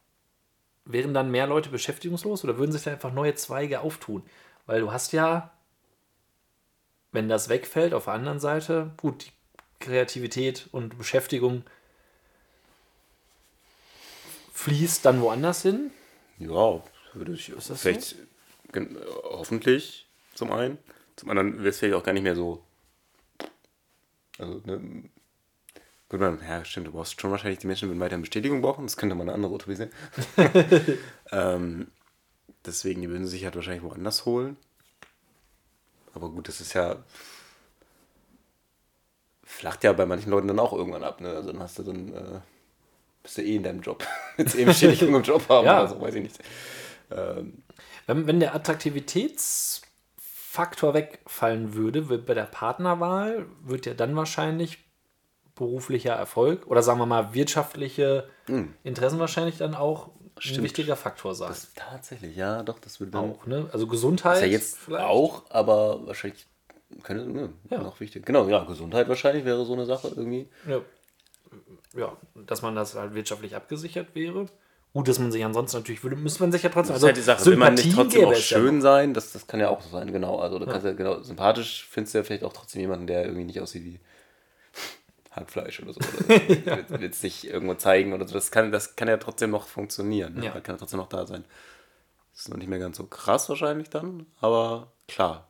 wären 0.85 1.13
dann 1.13 1.31
mehr 1.31 1.47
Leute 1.47 1.69
beschäftigungslos 1.69 2.43
oder 2.43 2.57
würden 2.57 2.71
sich 2.71 2.83
da 2.83 2.91
einfach 2.91 3.11
neue 3.11 3.35
Zweige 3.35 3.81
auftun? 3.81 4.23
Weil 4.67 4.81
du 4.81 4.91
hast 4.91 5.11
ja, 5.11 5.51
wenn 7.11 7.29
das 7.29 7.49
wegfällt, 7.49 7.93
auf 7.93 8.05
der 8.05 8.13
anderen 8.13 8.39
Seite, 8.39 8.91
gut, 8.97 9.25
die 9.25 9.31
Kreativität 9.79 10.69
und 10.71 10.97
Beschäftigung 10.97 11.63
fließt 14.55 15.05
dann 15.05 15.21
woanders 15.21 15.61
hin. 15.61 15.91
Ja, 16.39 16.81
würde 17.13 17.33
ich 17.33 17.51
das 17.55 17.81
vielleicht 17.81 18.15
äh, 18.73 18.85
hoffentlich 19.23 20.07
zum 20.33 20.51
einen. 20.51 20.77
Zum 21.17 21.29
anderen 21.29 21.59
wäre 21.59 21.69
es 21.69 21.79
vielleicht 21.79 21.95
auch 21.95 22.03
gar 22.03 22.13
nicht 22.13 22.23
mehr 22.23 22.35
so. 22.35 22.63
Also, 24.39 24.61
ne, 24.65 25.09
gut, 26.09 26.19
man, 26.19 26.39
ja, 26.41 26.65
stimmt, 26.65 26.87
du 26.87 26.91
brauchst 26.91 27.19
schon 27.19 27.31
wahrscheinlich, 27.31 27.59
die 27.59 27.67
Menschen 27.67 27.89
würden 27.89 27.99
weiterhin 27.99 28.21
Bestätigung 28.21 28.61
brauchen, 28.61 28.85
das 28.85 28.97
könnte 28.97 29.15
man 29.15 29.29
eine 29.29 29.35
andere 29.35 29.53
Utopie 29.53 29.75
sein. 29.75 29.91
ähm, 31.31 31.87
deswegen, 32.65 33.01
die 33.01 33.09
würden 33.09 33.27
sich 33.27 33.43
halt 33.43 33.55
wahrscheinlich 33.55 33.83
woanders 33.83 34.25
holen. 34.25 34.57
Aber 36.13 36.29
gut, 36.29 36.47
das 36.47 36.61
ist 36.61 36.73
ja. 36.73 37.03
flacht 39.43 39.83
ja 39.83 39.91
bei 39.93 40.05
manchen 40.05 40.31
Leuten 40.31 40.47
dann 40.47 40.59
auch 40.59 40.73
irgendwann 40.73 41.03
ab, 41.03 41.19
ne? 41.19 41.29
Also 41.29 41.51
dann 41.51 41.61
hast 41.61 41.77
du 41.77 41.83
dann. 41.83 42.13
Äh, 42.13 42.39
bist 43.25 43.37
du 43.37 43.41
eh 43.41 43.55
in 43.57 43.63
deinem 43.63 43.81
Job. 43.81 44.05
Jetzt 44.37 44.55
eben 44.55 44.67
Bestätigung 44.67 45.15
im 45.15 45.23
Job 45.23 45.47
haben 45.49 45.65
Ja. 45.65 45.81
oder 45.81 45.89
so, 45.89 45.99
weiß 46.01 46.15
ich 46.15 46.23
nicht. 46.23 46.39
Ähm, 47.11 47.61
Wenn, 48.07 48.27
wenn 48.27 48.39
der 48.39 48.55
Attraktivitätsfaktor 48.55 50.93
wegfallen 50.93 51.73
würde, 51.73 52.09
wird 52.09 52.25
bei 52.25 52.33
der 52.33 52.43
Partnerwahl, 52.43 53.45
wird 53.63 53.85
ja 53.85 53.93
dann 53.93 54.15
wahrscheinlich 54.15 54.79
beruflicher 55.55 56.13
Erfolg 56.13 56.67
oder 56.67 56.81
sagen 56.83 56.99
wir 56.99 57.05
mal 57.05 57.33
wirtschaftliche 57.33 58.27
Interessen 58.83 59.19
wahrscheinlich 59.19 59.57
dann 59.57 59.73
auch 59.73 60.07
ein 60.09 60.31
Stimmt. 60.41 60.63
wichtiger 60.65 60.95
Faktor 60.97 61.33
sein. 61.33 61.47
Das 61.49 61.73
tatsächlich, 61.73 62.35
ja, 62.35 62.61
doch, 62.63 62.77
das 62.79 62.99
würde 62.99 63.13
dann. 63.13 63.31
auch, 63.31 63.45
ne? 63.45 63.69
Also 63.71 63.87
Gesundheit. 63.87 64.35
Ist 64.35 64.41
ja 64.41 64.47
jetzt 64.47 64.77
vielleicht. 64.77 65.05
auch, 65.05 65.43
aber 65.49 66.05
wahrscheinlich 66.05 66.45
könnte, 67.03 67.25
ne, 67.25 67.53
Ja. 67.69 67.81
noch 67.81 67.99
wichtig. 68.01 68.25
Genau, 68.25 68.47
ja, 68.49 68.63
Gesundheit 68.65 69.07
wahrscheinlich 69.07 69.45
wäre 69.45 69.65
so 69.65 69.73
eine 69.73 69.85
Sache 69.85 70.09
irgendwie. 70.09 70.49
Ja. 70.67 70.81
Ja, 71.95 72.15
dass 72.47 72.61
man 72.61 72.75
das 72.75 72.95
halt 72.95 73.13
wirtschaftlich 73.13 73.55
abgesichert 73.55 74.07
wäre. 74.13 74.45
Gut, 74.93 75.07
dass 75.09 75.19
man 75.19 75.29
sich 75.31 75.43
ansonsten 75.43 75.77
natürlich 75.77 76.03
würde, 76.03 76.15
müsste 76.15 76.41
man 76.41 76.51
sich 76.53 76.63
ja 76.63 76.69
trotzdem. 76.69 76.93
Das 76.93 77.01
ist 77.01 77.05
halt 77.05 77.17
die 77.17 77.21
Sache, 77.21 77.45
will 77.47 77.57
man 77.57 77.73
nicht 77.73 77.83
Sympathien 77.83 78.05
trotzdem 78.23 78.25
auch 78.27 78.31
ja 78.31 78.37
schön 78.39 78.81
sein? 78.81 79.13
Das, 79.13 79.33
das 79.33 79.45
kann 79.45 79.59
ja 79.59 79.67
auch 79.69 79.81
so 79.81 79.89
sein, 79.89 80.11
genau. 80.13 80.39
Also 80.39 80.57
da 80.57 80.65
kannst 80.65 80.85
du 80.85 80.89
ja, 80.89 80.93
genau, 80.95 81.21
sympathisch 81.21 81.85
findest 81.91 82.13
du 82.13 82.19
ja 82.19 82.23
vielleicht 82.23 82.43
auch 82.45 82.53
trotzdem 82.53 82.79
jemanden, 82.81 83.05
der 83.07 83.25
irgendwie 83.25 83.43
nicht 83.43 83.59
aussieht 83.59 83.83
wie 83.83 83.99
Hackfleisch 85.31 85.81
oder 85.81 85.91
so. 85.93 85.99
Oder 86.29 86.89
will 87.01 87.09
es 87.09 87.23
nicht 87.23 87.43
irgendwo 87.43 87.73
zeigen 87.73 88.13
oder 88.13 88.25
so. 88.25 88.33
Das 88.35 88.51
kann, 88.51 88.71
das 88.71 88.95
kann 88.95 89.09
ja 89.09 89.17
trotzdem 89.17 89.49
noch 89.51 89.67
funktionieren. 89.67 90.35
Ne? 90.35 90.45
Ja. 90.45 90.51
Kann 90.61 90.75
ja 90.75 90.77
trotzdem 90.77 90.99
noch 90.99 91.09
da 91.09 91.25
sein. 91.25 91.43
Das 92.31 92.43
ist 92.43 92.49
noch 92.49 92.57
nicht 92.57 92.69
mehr 92.69 92.79
ganz 92.79 92.95
so 92.97 93.05
krass 93.05 93.49
wahrscheinlich 93.49 93.89
dann, 93.89 94.25
aber 94.39 94.91
klar. 95.07 95.47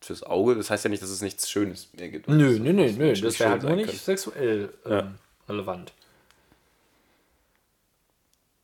Fürs 0.00 0.22
Auge, 0.22 0.54
das 0.54 0.70
heißt 0.70 0.84
ja 0.84 0.90
nicht, 0.90 1.02
dass 1.02 1.10
es 1.10 1.22
nichts 1.22 1.50
Schönes 1.50 1.92
mehr 1.94 2.08
gibt. 2.08 2.28
Nö, 2.28 2.52
Das- 2.52 2.58
nö, 2.60 2.72
nö, 2.72 2.92
nö. 2.92 3.12
Das 3.20 3.38
wäre 3.40 3.50
halt 3.50 3.62
nur 3.64 3.72
nicht 3.76 3.98
sexuell 3.98 4.72
ähm, 4.86 4.92
Ja. 4.92 5.12
Relevant. 5.48 5.92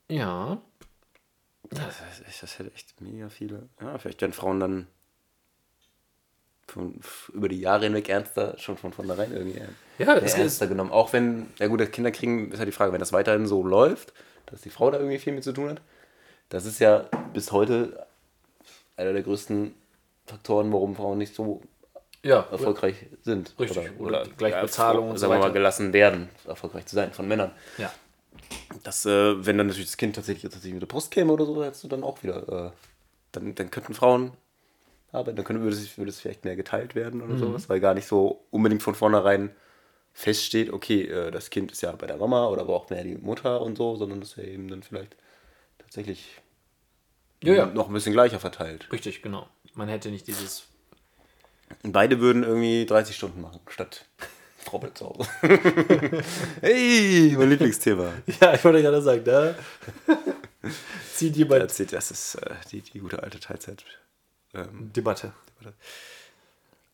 Ja. 0.08 0.58
Das, 1.70 2.00
ist- 2.28 2.42
das 2.42 2.58
hätte 2.58 2.72
echt 2.74 3.00
mega 3.00 3.28
viele. 3.28 3.68
Ja, 3.80 3.98
vielleicht 3.98 4.20
werden 4.20 4.32
Frauen 4.32 4.60
dann 4.60 4.86
von, 6.66 7.00
über 7.32 7.48
die 7.48 7.60
Jahre 7.60 7.84
hinweg 7.84 8.08
ernster, 8.08 8.58
schon 8.58 8.76
von 8.76 8.92
vornherein 8.92 9.32
irgendwie 9.32 9.60
Ja, 9.98 10.06
ja, 10.06 10.14
es 10.16 10.32
ist, 10.32 10.38
ernster 10.38 10.66
genommen. 10.66 10.90
Auch 10.92 11.12
wenn, 11.12 11.48
ja 11.58 11.66
gut, 11.68 11.80
das 11.80 11.90
Kinder 11.90 12.10
kriegen, 12.10 12.50
ist 12.52 12.58
ja 12.58 12.64
die 12.64 12.72
Frage, 12.72 12.92
wenn 12.92 13.00
das 13.00 13.12
weiterhin 13.12 13.46
so 13.46 13.64
läuft, 13.66 14.12
dass 14.46 14.60
die 14.62 14.70
Frau 14.70 14.90
da 14.90 14.98
irgendwie 14.98 15.18
viel 15.18 15.32
mit 15.32 15.44
zu 15.44 15.52
tun 15.52 15.70
hat, 15.70 15.80
das 16.48 16.64
ist 16.66 16.78
ja 16.80 17.08
bis 17.32 17.52
heute 17.52 18.06
einer 18.96 19.12
der 19.12 19.22
größten 19.22 19.74
Faktoren, 20.26 20.72
warum 20.72 20.94
Frauen 20.96 21.18
nicht 21.18 21.34
so 21.34 21.62
ja, 22.24 22.46
erfolgreich 22.50 22.96
sind. 23.22 23.54
Richtig. 23.58 23.92
Oder 24.00 24.24
die 24.24 24.32
gleiche 24.32 24.60
Bezahlung 24.62 25.10
und 25.10 25.16
so 25.16 25.20
sagen 25.20 25.32
wir 25.34 25.38
mal, 25.38 25.44
weiter. 25.44 25.54
gelassen 25.54 25.92
werden, 25.92 26.28
erfolgreich 26.46 26.86
zu 26.86 26.96
sein 26.96 27.12
von 27.12 27.28
Männern. 27.28 27.52
ja. 27.78 27.92
Das, 28.82 29.06
äh, 29.06 29.46
wenn 29.46 29.56
dann 29.58 29.68
natürlich 29.68 29.88
das 29.88 29.96
Kind 29.96 30.16
tatsächlich, 30.16 30.42
tatsächlich 30.42 30.74
mit 30.74 30.82
der 30.82 30.86
Post 30.88 31.10
käme 31.10 31.32
oder 31.32 31.46
so, 31.46 31.62
hättest 31.64 31.84
du 31.84 31.88
dann 31.88 32.02
auch 32.02 32.22
wieder, 32.22 32.66
äh, 32.66 32.70
dann, 33.32 33.54
dann 33.54 33.70
könnten 33.70 33.94
Frauen 33.94 34.32
arbeiten, 35.12 35.36
dann 35.36 35.44
könnte, 35.44 35.62
würde, 35.62 35.76
es, 35.76 35.96
würde 35.96 36.10
es 36.10 36.20
vielleicht 36.20 36.44
mehr 36.44 36.56
geteilt 36.56 36.94
werden 36.94 37.22
oder 37.22 37.36
sowas, 37.38 37.68
weil 37.68 37.80
gar 37.80 37.94
nicht 37.94 38.06
so 38.06 38.44
unbedingt 38.50 38.82
von 38.82 38.94
vornherein 38.94 39.50
feststeht, 40.12 40.72
okay, 40.72 41.02
äh, 41.02 41.30
das 41.30 41.50
Kind 41.50 41.72
ist 41.72 41.80
ja 41.82 41.92
bei 41.92 42.06
der 42.06 42.16
Mama 42.16 42.48
oder 42.48 42.64
braucht 42.64 42.90
mehr 42.90 43.02
die 43.04 43.16
Mutter 43.16 43.60
und 43.60 43.76
so, 43.76 43.96
sondern 43.96 44.20
das 44.20 44.36
wäre 44.36 44.48
eben 44.48 44.68
dann 44.68 44.82
vielleicht 44.82 45.16
tatsächlich 45.78 46.40
Ja, 47.42 47.54
ja. 47.54 47.66
noch 47.66 47.88
ein 47.88 47.94
bisschen 47.94 48.12
gleicher 48.12 48.40
verteilt. 48.40 48.88
Richtig, 48.92 49.22
genau. 49.22 49.48
Man 49.74 49.88
hätte 49.88 50.10
nicht 50.10 50.26
dieses. 50.26 50.66
Und 51.82 51.92
beide 51.92 52.20
würden 52.20 52.44
irgendwie 52.44 52.86
30 52.86 53.16
Stunden 53.16 53.40
machen, 53.40 53.60
statt 53.68 54.06
bleibt 54.80 54.98
zu 54.98 55.06
Hause. 55.06 55.28
hey, 56.60 57.34
mein 57.36 57.50
Lieblingsthema. 57.50 58.12
Ja, 58.40 58.54
ich 58.54 58.64
wollte 58.64 58.82
gerade 58.82 59.02
sagen, 59.02 59.24
da 59.24 59.54
zieht 61.14 61.36
jemand 61.36 61.62
Erzählt, 61.62 61.92
das 61.92 62.10
ist 62.10 62.36
äh, 62.36 62.54
die, 62.70 62.80
die 62.80 62.98
gute 62.98 63.22
alte 63.22 63.40
Teilzeit. 63.40 63.84
Ähm, 64.54 64.92
Debatte. 64.94 65.32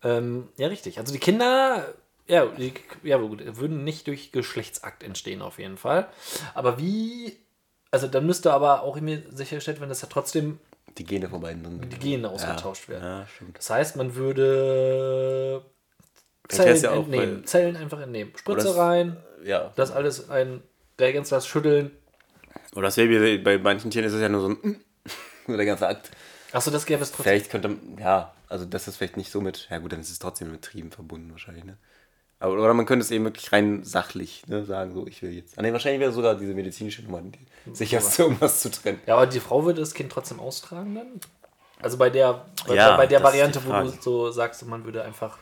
Ähm, 0.02 0.48
ja, 0.56 0.68
richtig. 0.68 0.98
Also 0.98 1.12
die 1.12 1.18
Kinder, 1.18 1.94
ja, 2.26 2.46
die, 2.46 2.72
ja, 3.02 3.18
gut, 3.18 3.42
würden 3.56 3.84
nicht 3.84 4.06
durch 4.06 4.32
Geschlechtsakt 4.32 5.02
entstehen 5.02 5.42
auf 5.42 5.58
jeden 5.58 5.76
Fall. 5.76 6.08
Aber 6.54 6.78
wie, 6.78 7.36
also 7.90 8.06
dann 8.06 8.26
müsste 8.26 8.52
aber 8.52 8.82
auch 8.82 8.98
mir 9.00 9.22
sichergestellt 9.30 9.80
werden, 9.80 9.90
dass 9.90 10.02
ja 10.02 10.08
trotzdem 10.10 10.58
die 10.98 11.04
Gene 11.04 11.28
von 11.28 11.40
beiden 11.40 11.62
drin. 11.62 11.88
die 11.90 11.98
Gene 11.98 12.28
ausgetauscht 12.28 12.88
ja, 12.88 12.94
werden. 12.94 13.04
Ja. 13.04 13.26
Das 13.54 13.70
heißt, 13.70 13.96
man 13.96 14.14
würde 14.14 15.64
Zellen 16.48 16.82
ja 16.82 16.94
entnehmen. 16.94 17.46
Zellen 17.46 17.76
einfach 17.76 18.00
entnehmen. 18.00 18.32
Spritze 18.36 18.68
das- 18.68 18.76
rein, 18.76 19.16
Ja. 19.44 19.72
das 19.76 19.90
alles 19.92 20.28
ein 20.30 20.62
Reagenz, 20.98 21.28
das 21.30 21.46
Schütteln. 21.46 21.90
Oder 22.74 22.82
das 22.82 22.96
wäre 22.96 23.38
bei 23.38 23.58
manchen 23.58 23.90
Tieren 23.90 24.06
ist 24.06 24.12
es 24.12 24.20
ja 24.20 24.28
nur 24.28 24.40
so 24.42 24.48
ein 24.48 24.80
nur 25.46 25.56
der 25.56 25.66
ganze 25.66 25.86
Akt. 25.86 26.10
Achso, 26.52 26.70
das 26.70 26.84
gäbe 26.86 27.02
es 27.02 27.10
trotzdem. 27.10 27.24
Vielleicht 27.24 27.50
könnte, 27.50 27.76
ja, 27.98 28.34
also 28.48 28.64
das 28.64 28.88
ist 28.88 28.96
vielleicht 28.96 29.16
nicht 29.16 29.30
so 29.30 29.40
mit, 29.40 29.68
ja 29.70 29.78
gut, 29.78 29.92
dann 29.92 30.00
ist 30.00 30.10
es 30.10 30.18
trotzdem 30.18 30.50
mit 30.50 30.62
Trieben 30.62 30.90
verbunden 30.90 31.30
wahrscheinlich, 31.30 31.64
ne? 31.64 31.78
Aber, 32.40 32.54
oder 32.54 32.74
man 32.74 32.86
könnte 32.86 33.04
es 33.04 33.10
eben 33.10 33.24
wirklich 33.24 33.52
rein 33.52 33.84
sachlich 33.84 34.42
ne, 34.48 34.64
sagen, 34.64 34.94
so, 34.94 35.06
ich 35.06 35.22
will 35.22 35.30
jetzt. 35.32 35.58
Ah, 35.58 35.62
nee, 35.62 35.72
wahrscheinlich 35.72 36.00
wäre 36.00 36.10
sogar 36.10 36.34
diese 36.34 36.54
medizinische 36.54 37.02
Nummer 37.02 37.20
die 37.20 37.74
sicherste, 37.74 38.26
um 38.26 38.38
das 38.40 38.62
zu 38.62 38.70
trennen. 38.70 38.98
Ja, 39.06 39.14
aber 39.16 39.26
die 39.26 39.40
Frau 39.40 39.64
würde 39.64 39.80
das 39.80 39.92
Kind 39.92 40.10
trotzdem 40.10 40.40
austragen 40.40 40.94
dann? 40.94 41.20
Also 41.82 41.98
bei 41.98 42.10
der, 42.10 42.46
bei, 42.66 42.74
Ja, 42.74 42.96
bei 42.96 43.06
der 43.06 43.22
Variante, 43.22 43.60
wo 43.64 43.72
du 43.72 43.88
so 44.00 44.30
sagst, 44.30 44.66
man 44.66 44.84
würde 44.84 45.04
einfach 45.04 45.38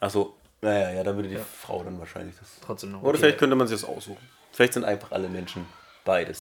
Achso, 0.00 0.34
naja, 0.60 0.90
ja, 0.90 1.04
dann 1.04 1.16
würde 1.16 1.28
die 1.28 1.36
Frau 1.36 1.82
dann 1.82 1.98
wahrscheinlich 1.98 2.36
das. 2.38 2.48
trotzdem 2.64 2.92
noch. 2.92 3.02
Oder 3.02 3.10
okay. 3.10 3.18
vielleicht 3.18 3.38
könnte 3.38 3.56
man 3.56 3.66
sich 3.66 3.80
das 3.80 3.88
aussuchen. 3.88 4.26
Vielleicht 4.52 4.72
sind 4.72 4.84
einfach 4.84 5.12
alle 5.12 5.28
Menschen 5.28 5.66
beides. 6.04 6.38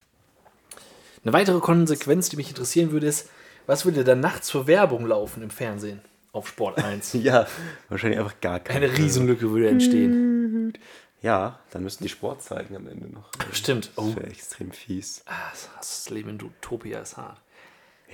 Eine 1.24 1.34
weitere 1.34 1.60
Konsequenz, 1.60 2.30
die 2.30 2.38
mich 2.38 2.50
interessieren 2.50 2.92
würde, 2.92 3.08
ist, 3.08 3.30
was 3.66 3.86
würde 3.86 4.04
dann 4.04 4.22
nachts 4.22 4.50
für 4.50 4.68
Werbung 4.68 5.06
laufen 5.06 5.44
im 5.44 5.50
Fernsehen 5.50 6.02
auf 6.32 6.48
Sport 6.50 6.78
1? 6.84 7.14
Ja, 7.22 7.48
wahrscheinlich 7.90 8.20
einfach 8.20 8.40
gar 8.42 8.60
keine. 8.60 8.86
Eine 8.88 8.98
Riesenlücke 8.98 9.50
würde 9.52 9.70
entstehen. 9.70 10.74
Ja, 11.22 11.60
dann 11.72 11.84
müssten 11.84 12.04
die 12.04 12.10
Sport 12.10 12.44
zeigen 12.44 12.76
am 12.76 12.88
Ende 12.88 13.08
noch. 13.08 13.30
Stimmt. 13.52 13.92
Oh, 13.96 14.04
Das 14.08 14.16
wäre 14.18 14.28
extrem 14.28 14.72
fies. 14.72 15.24
das, 15.52 15.70
das 15.78 16.10
Leben 16.10 16.30
in 16.30 16.42
Utopia 16.42 17.00
ist 17.00 17.18
hart. 17.18 17.42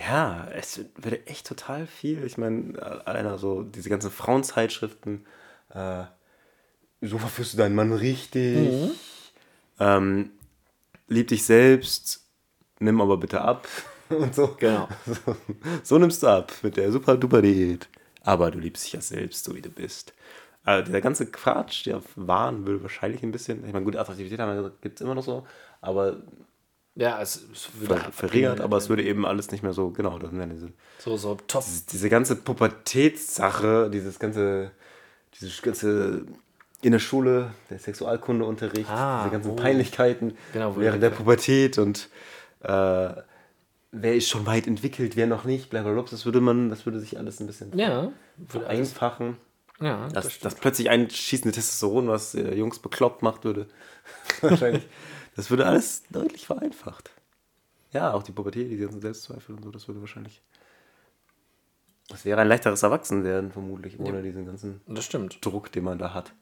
Ja, 0.07 0.47
es 0.55 0.79
würde 0.95 1.25
echt 1.27 1.45
total 1.45 1.85
viel. 1.85 2.23
Ich 2.23 2.37
meine, 2.37 2.81
alleine 3.05 3.37
so 3.37 3.61
diese 3.63 3.89
ganzen 3.89 4.09
Frauenzeitschriften. 4.09 5.25
Äh, 5.69 6.03
so 7.01 7.17
verführst 7.17 7.53
du 7.53 7.57
deinen 7.57 7.75
Mann 7.75 7.91
richtig. 7.93 8.69
Ähm, 9.79 10.31
lieb 11.07 11.27
dich 11.27 11.43
selbst, 11.43 12.25
nimm 12.79 13.01
aber 13.01 13.17
bitte 13.17 13.41
ab. 13.41 13.67
Und 14.09 14.33
so. 14.33 14.55
Genau. 14.59 14.87
So, 15.05 15.35
so 15.83 15.97
nimmst 15.97 16.23
du 16.23 16.27
ab 16.27 16.51
mit 16.63 16.77
der 16.77 16.91
super 16.91 17.17
duper 17.17 17.41
Diät. 17.41 17.87
Aber 18.23 18.51
du 18.51 18.59
liebst 18.59 18.85
dich 18.85 18.93
ja 18.93 19.01
selbst, 19.01 19.43
so 19.43 19.55
wie 19.55 19.61
du 19.61 19.69
bist. 19.69 20.13
Also 20.63 20.85
dieser 20.85 21.01
ganze 21.01 21.25
Quatsch, 21.25 21.85
der 21.85 22.01
Wahn 22.15 22.65
würde 22.65 22.81
wahrscheinlich 22.81 23.21
ein 23.21 23.31
bisschen, 23.31 23.65
ich 23.65 23.73
meine, 23.73 23.83
gute 23.83 23.99
Attraktivität 23.99 24.39
gibt 24.81 24.95
es 24.95 25.01
immer 25.01 25.13
noch 25.13 25.23
so, 25.23 25.45
aber 25.81 26.21
Ja, 26.95 27.21
es, 27.21 27.43
würde 27.73 27.95
ver 27.95 28.11
verringert, 28.13 28.61
aber 28.61 28.77
es 28.77 28.87
würde 28.87 29.03
eben 29.03 29.25
alles 29.25 29.51
nicht 29.51 29.61
mehr 29.61 29.73
so, 29.73 29.89
genau, 29.89 30.17
das 30.19 30.31
wären 30.31 30.51
diese, 30.51 30.71
so, 30.99 31.17
so 31.17 31.35
top. 31.47 31.65
diese 31.91 32.09
ganze 32.09 32.37
Pubertätssache, 32.37 33.89
dieses 33.91 34.19
ganze, 34.19 34.71
dieses 35.39 35.61
ganze 35.61 36.25
in 36.81 36.91
der 36.91 36.99
Schule, 36.99 37.51
der 37.69 37.79
Sexualkundeunterricht, 37.79 38.89
Ah, 38.89 39.23
diese 39.23 39.31
ganzen 39.31 39.51
oh. 39.51 39.55
Peinlichkeiten 39.55 40.37
Genau, 40.53 40.77
während 40.77 41.01
der 41.01 41.09
Pubertät 41.09 41.77
und 41.77 42.09
äh, 42.61 43.09
wer 43.93 44.15
ist 44.15 44.27
schon 44.27 44.45
weit 44.45 44.67
entwickelt, 44.67 45.15
wer 45.15 45.27
noch 45.27 45.45
nicht, 45.45 45.69
blablabla, 45.69 46.03
das 46.09 46.25
würde 46.25 46.41
man, 46.41 46.69
das 46.69 46.85
würde 46.85 46.99
sich 46.99 47.17
alles 47.17 47.39
ein 47.39 47.47
bisschen 47.47 47.77
Ja, 47.77 48.11
würde 48.37 48.67
alles, 48.67 48.89
einfachen. 48.89 49.37
ja, 49.79 50.07
das, 50.09 50.25
Das, 50.25 50.39
das 50.39 50.55
plötzlich 50.55 50.89
einschießende 50.89 51.53
Testosteron, 51.55 52.07
was 52.07 52.35
äh, 52.35 52.55
Jungs 52.55 52.79
bekloppt 52.79 53.21
macht, 53.21 53.45
würde 53.45 53.67
wahrscheinlich, 54.41 54.87
das 55.35 55.49
würde 55.49 55.65
alles 55.65 56.03
deutlich 56.09 56.47
vereinfacht. 56.47 57.11
Ja, 57.91 58.13
auch 58.13 58.23
die 58.23 58.31
Pubertät, 58.31 58.71
die 58.71 58.77
ganzen 58.77 59.01
Selbstzweifel 59.01 59.55
und 59.55 59.63
so, 59.63 59.71
das 59.71 59.87
würde 59.87 60.01
wahrscheinlich. 60.01 60.41
Das 62.09 62.25
wäre 62.25 62.41
ein 62.41 62.47
leichteres 62.47 62.83
Erwachsenwerden, 62.83 63.51
vermutlich, 63.51 63.99
ohne 63.99 64.21
diesen 64.23 64.45
ganzen. 64.45 64.81
Druck, 65.41 65.71
den 65.71 65.83
man 65.83 65.99
da 65.99 66.13
hat. 66.13 66.33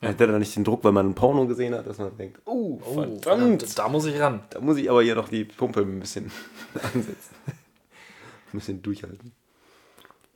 Man 0.00 0.10
hätte 0.12 0.26
dann 0.28 0.38
nicht 0.38 0.54
den 0.54 0.62
Druck, 0.64 0.84
weil 0.84 0.92
man 0.92 1.08
ein 1.10 1.14
Porno 1.14 1.46
gesehen 1.46 1.74
hat, 1.74 1.86
dass 1.86 1.98
man 1.98 2.16
denkt, 2.16 2.40
oh, 2.44 2.80
Oh, 2.84 2.92
verdammt, 2.92 3.24
verdammt, 3.24 3.78
da 3.78 3.88
muss 3.88 4.06
ich 4.06 4.20
ran. 4.20 4.42
da 4.50 4.60
muss 4.60 4.76
ich 4.76 4.88
aber 4.88 5.02
hier 5.02 5.16
noch 5.16 5.28
die 5.28 5.44
Pumpe 5.44 5.80
ein 5.80 5.98
bisschen 5.98 6.30
ansetzen. 6.94 7.34
ein 7.46 8.52
bisschen 8.52 8.80
durchhalten. 8.82 9.32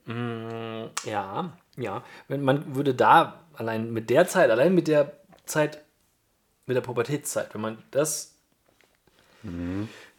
Ja, 0.05 1.53
ja. 1.77 2.03
Wenn 2.27 2.41
man 2.43 2.75
würde 2.75 2.93
da 2.93 3.39
allein 3.53 3.93
mit 3.93 4.09
der 4.09 4.27
Zeit, 4.27 4.49
allein 4.51 4.75
mit 4.75 4.89
der 4.89 5.13
Zeit, 5.45 5.81
mit 6.65 6.75
der 6.75 6.81
Pubertätszeit, 6.81 7.53
wenn 7.53 7.61
man 7.61 7.77
das 7.91 8.35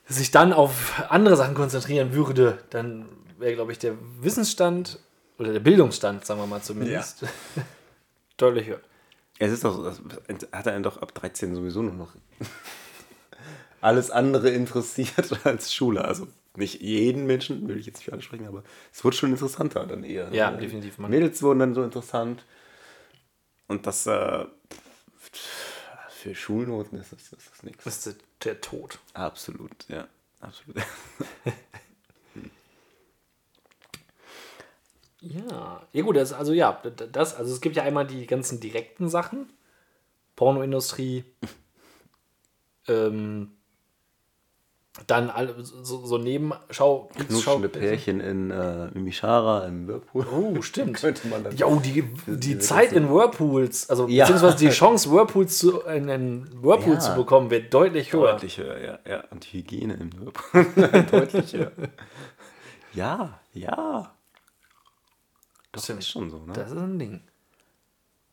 sich 0.06 0.30
dann 0.30 0.52
auf 0.54 1.02
andere 1.10 1.36
Sachen 1.36 1.54
konzentrieren 1.54 2.14
würde, 2.14 2.58
dann 2.70 3.08
wäre, 3.38 3.54
glaube 3.54 3.72
ich, 3.72 3.78
der 3.78 3.94
Wissensstand 4.20 4.98
oder 5.38 5.52
der 5.52 5.60
Bildungsstand, 5.60 6.24
sagen 6.24 6.40
wir 6.40 6.46
mal 6.46 6.62
zumindest, 6.62 7.24
deutlich 8.38 8.66
höher. 8.68 8.80
Es 9.44 9.52
ist 9.52 9.64
doch 9.64 9.74
so, 9.76 9.82
das 9.84 10.00
hat 10.52 10.66
er 10.66 10.72
einen 10.74 10.82
doch 10.82 10.98
ab 11.02 11.14
13 11.14 11.54
sowieso 11.54 11.82
nur 11.82 11.92
noch 11.94 12.14
alles 13.80 14.10
andere 14.10 14.50
interessiert 14.50 15.34
als 15.46 15.72
Schule. 15.74 16.04
Also 16.04 16.28
nicht 16.56 16.80
jeden 16.80 17.26
Menschen, 17.26 17.66
will 17.68 17.76
ich 17.78 17.86
jetzt 17.86 17.96
nicht 17.98 18.04
für 18.06 18.12
alle 18.12 18.22
sprechen, 18.22 18.46
aber 18.46 18.62
es 18.92 19.04
wurde 19.04 19.16
schon 19.16 19.30
interessanter 19.30 19.86
dann 19.86 20.04
eher. 20.04 20.32
Ja, 20.32 20.50
ne? 20.50 20.58
definitiv. 20.58 20.98
Man- 20.98 21.10
Mädels 21.10 21.42
wurden 21.42 21.58
dann 21.58 21.74
so 21.74 21.82
interessant. 21.82 22.44
Und 23.66 23.86
das 23.86 24.06
äh, 24.06 24.44
für 26.10 26.34
Schulnoten 26.34 26.98
ist 27.00 27.12
das, 27.12 27.30
das 27.30 27.40
ist 27.52 27.64
nichts. 27.64 27.84
Das 27.84 28.06
ist 28.06 28.18
der 28.44 28.60
Tod. 28.60 28.98
Absolut, 29.14 29.72
ja. 29.88 30.06
Absolut. 30.40 30.76
Ja, 35.32 35.82
ja 35.92 36.02
gut, 36.02 36.16
das, 36.16 36.32
also 36.32 36.52
ja, 36.52 36.80
das, 37.12 37.34
also 37.36 37.52
es 37.52 37.60
gibt 37.60 37.76
ja 37.76 37.82
einmal 37.82 38.06
die 38.06 38.26
ganzen 38.26 38.60
direkten 38.60 39.08
Sachen, 39.08 39.48
Pornoindustrie, 40.36 41.24
ähm, 42.88 43.50
Dann 45.08 45.28
alle, 45.28 45.54
so, 45.64 46.06
so 46.06 46.18
Nebenschau. 46.18 47.10
Knutschende 47.16 47.68
Pärchen 47.68 48.20
in 48.20 48.52
äh, 48.52 48.90
Mimischara, 48.94 49.66
im 49.66 49.88
Whirlpool. 49.88 50.24
Oh, 50.30 50.62
stimmt. 50.62 50.98
Könnte 51.00 51.26
man 51.26 51.42
dann. 51.42 51.56
Ja, 51.56 51.66
oh, 51.66 51.80
die, 51.80 52.04
die 52.28 52.58
Zeit 52.60 52.92
in 52.92 53.08
Whirlpools, 53.10 53.90
also 53.90 54.06
Ja. 54.06 54.24
beziehungsweise 54.24 54.56
die 54.58 54.68
Chance, 54.80 55.10
Whirlpools 55.10 55.58
zu, 55.58 55.80
in 55.80 56.08
einen 56.08 56.62
Whirlpool 56.62 56.94
Ja. 56.94 57.00
zu 57.00 57.14
bekommen, 57.16 57.50
wird 57.50 57.74
deutlich 57.74 58.12
höher. 58.12 58.32
Deutlich 58.32 58.58
höher, 58.58 58.78
ja, 58.80 58.98
ja. 59.08 59.24
Und 59.30 59.44
die 59.52 59.58
Hygiene 59.58 59.94
im 59.94 60.10
Whirlpool. 60.20 60.66
Deutlich 61.10 61.52
höher. 61.54 61.72
Ja, 62.92 63.40
ja. 63.52 64.14
Doch, 65.74 65.82
Stimmt. 65.82 65.98
ist 66.00 66.08
schon 66.08 66.30
so, 66.30 66.38
ne? 66.38 66.52
Das 66.52 66.70
ist 66.70 66.76
ein 66.76 66.98
Ding. 66.98 67.20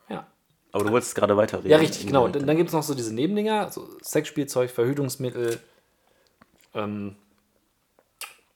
Ja. 0.10 0.25
Aber 0.71 0.83
du 0.86 0.91
wolltest 0.91 1.15
gerade 1.15 1.36
weiterreden. 1.36 1.71
Ja, 1.71 1.77
richtig, 1.77 2.07
genau. 2.07 2.27
Dann, 2.27 2.45
dann 2.45 2.57
gibt 2.57 2.69
es 2.69 2.74
noch 2.74 2.83
so 2.83 2.93
diese 2.93 3.13
Nebendinger, 3.13 3.62
also 3.62 3.89
Sexspielzeug, 4.01 4.69
Verhütungsmittel. 4.71 5.60
Ähm, 6.74 7.15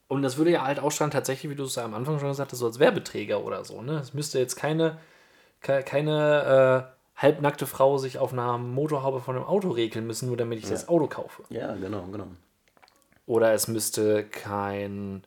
und 0.07 0.21
das 0.21 0.37
würde 0.37 0.51
ja 0.51 0.63
halt 0.63 0.79
ausstrahlen, 0.79 1.11
tatsächlich, 1.11 1.51
wie 1.51 1.55
du 1.55 1.63
es 1.63 1.75
ja 1.75 1.83
am 1.83 1.93
Anfang 1.95 2.19
schon 2.19 2.29
gesagt 2.29 2.51
hast, 2.51 2.59
so 2.59 2.67
als 2.67 2.79
Werbeträger 2.79 3.43
oder 3.43 3.65
so. 3.65 3.81
Ne? 3.81 3.97
Es 3.97 4.13
müsste 4.13 4.37
jetzt 4.39 4.55
keine, 4.55 4.97
ke- 5.61 5.83
keine 5.83 6.91
äh, 7.17 7.21
halbnackte 7.21 7.65
Frau 7.65 7.97
sich 7.97 8.19
auf 8.19 8.31
einer 8.31 8.57
Motorhaube 8.57 9.19
von 9.19 9.35
einem 9.35 9.45
Auto 9.45 9.69
regeln 9.71 10.05
müssen, 10.05 10.27
nur 10.27 10.37
damit 10.37 10.59
ich 10.59 10.69
das 10.69 10.87
Auto 10.87 11.07
kaufe. 11.07 11.43
Ja, 11.49 11.73
genau, 11.75 12.03
genau. 12.11 12.27
Oder 13.25 13.53
es 13.53 13.67
müsste 13.67 14.23
kein 14.23 15.23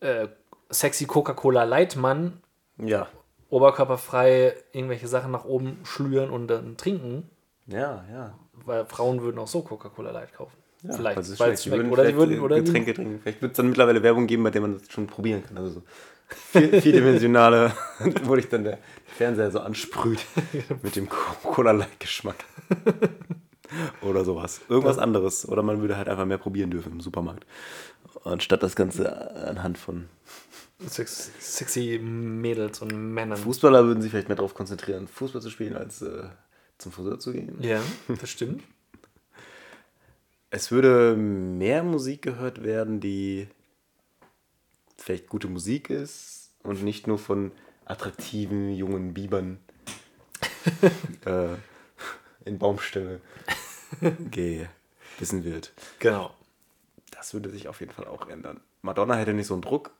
äh, 0.00 0.28
sexy 0.68 1.06
Coca-Cola 1.06 1.64
Lightmann 1.64 2.42
Ja. 2.78 3.08
oberkörperfrei 3.50 4.54
irgendwelche 4.72 5.08
Sachen 5.08 5.30
nach 5.32 5.44
oben 5.44 5.78
schlüren 5.84 6.30
und 6.30 6.48
dann 6.48 6.76
trinken, 6.76 7.28
Ja, 7.66 8.04
ja. 8.12 8.34
weil 8.64 8.84
Frauen 8.86 9.20
würden 9.22 9.38
auch 9.38 9.46
so 9.48 9.62
Coca-Cola 9.62 10.10
Light 10.10 10.32
kaufen. 10.34 10.56
Ja, 10.82 10.92
vielleicht, 10.92 11.16
das 11.16 11.38
weil 11.40 11.52
es 11.52 11.62
Die 11.62 11.68
schmeckt. 11.70 11.82
würden 11.84 11.92
Oder 11.92 12.02
die 12.04 12.12
vielleicht, 12.12 12.28
würden, 12.30 12.40
oder 12.40 12.56
die, 12.56 12.64
Getränke 12.64 12.94
trinken. 12.94 13.20
Vielleicht 13.22 13.40
wird 13.42 13.52
es 13.52 13.56
dann 13.56 13.68
mittlerweile 13.68 14.02
Werbung 14.02 14.26
geben, 14.26 14.42
bei 14.44 14.50
der 14.50 14.60
man 14.60 14.74
das 14.78 14.90
schon 14.90 15.06
probieren 15.06 15.42
kann. 15.42 15.56
Also 15.56 15.70
so 15.70 15.82
vier, 16.28 16.82
vierdimensionale, 16.82 17.72
wo 18.24 18.34
dich 18.36 18.48
dann 18.50 18.64
der 18.64 18.78
Fernseher 19.06 19.50
so 19.50 19.60
ansprüht 19.60 20.24
mit 20.82 20.96
dem 20.96 21.08
Cola-Light-Geschmack. 21.08 22.36
Oder 24.02 24.24
sowas. 24.24 24.60
Irgendwas 24.68 24.98
anderes. 24.98 25.48
Oder 25.48 25.62
man 25.62 25.80
würde 25.80 25.96
halt 25.96 26.08
einfach 26.08 26.26
mehr 26.26 26.38
probieren 26.38 26.70
dürfen 26.70 26.92
im 26.92 27.00
Supermarkt. 27.00 27.46
Anstatt 28.24 28.62
das 28.62 28.76
Ganze 28.76 29.34
anhand 29.46 29.78
von 29.78 30.08
Sex, 30.88 31.30
sexy 31.38 31.98
Mädels 32.02 32.80
und 32.80 33.14
Männern. 33.14 33.38
Fußballer 33.38 33.84
würden 33.86 34.02
sich 34.02 34.10
vielleicht 34.10 34.28
mehr 34.28 34.36
darauf 34.36 34.54
konzentrieren, 34.54 35.08
Fußball 35.08 35.42
zu 35.42 35.50
spielen, 35.50 35.76
als 35.76 36.02
äh, 36.02 36.24
zum 36.78 36.92
Friseur 36.92 37.18
zu 37.18 37.32
gehen. 37.32 37.56
Ja, 37.60 37.80
das 38.20 38.30
stimmt. 38.30 38.62
Es 40.50 40.70
würde 40.70 41.16
mehr 41.16 41.82
Musik 41.82 42.22
gehört 42.22 42.62
werden, 42.62 43.00
die 43.00 43.48
vielleicht 44.96 45.28
gute 45.28 45.48
Musik 45.48 45.90
ist 45.90 46.52
und 46.62 46.82
nicht 46.82 47.06
nur 47.06 47.18
von 47.18 47.50
attraktiven 47.84 48.72
jungen 48.72 49.14
Bibern 49.14 49.58
äh, 51.24 51.54
in 52.44 52.58
Baumstämme 52.58 53.20
gebissen 54.30 55.44
wird. 55.44 55.72
Genau. 55.98 56.34
Das 57.10 57.34
würde 57.34 57.50
sich 57.50 57.68
auf 57.68 57.80
jeden 57.80 57.92
Fall 57.92 58.06
auch 58.06 58.28
ändern. 58.28 58.60
Madonna 58.82 59.14
hätte 59.16 59.34
nicht 59.34 59.46
so 59.46 59.54
einen 59.54 59.62
Druck. 59.62 59.92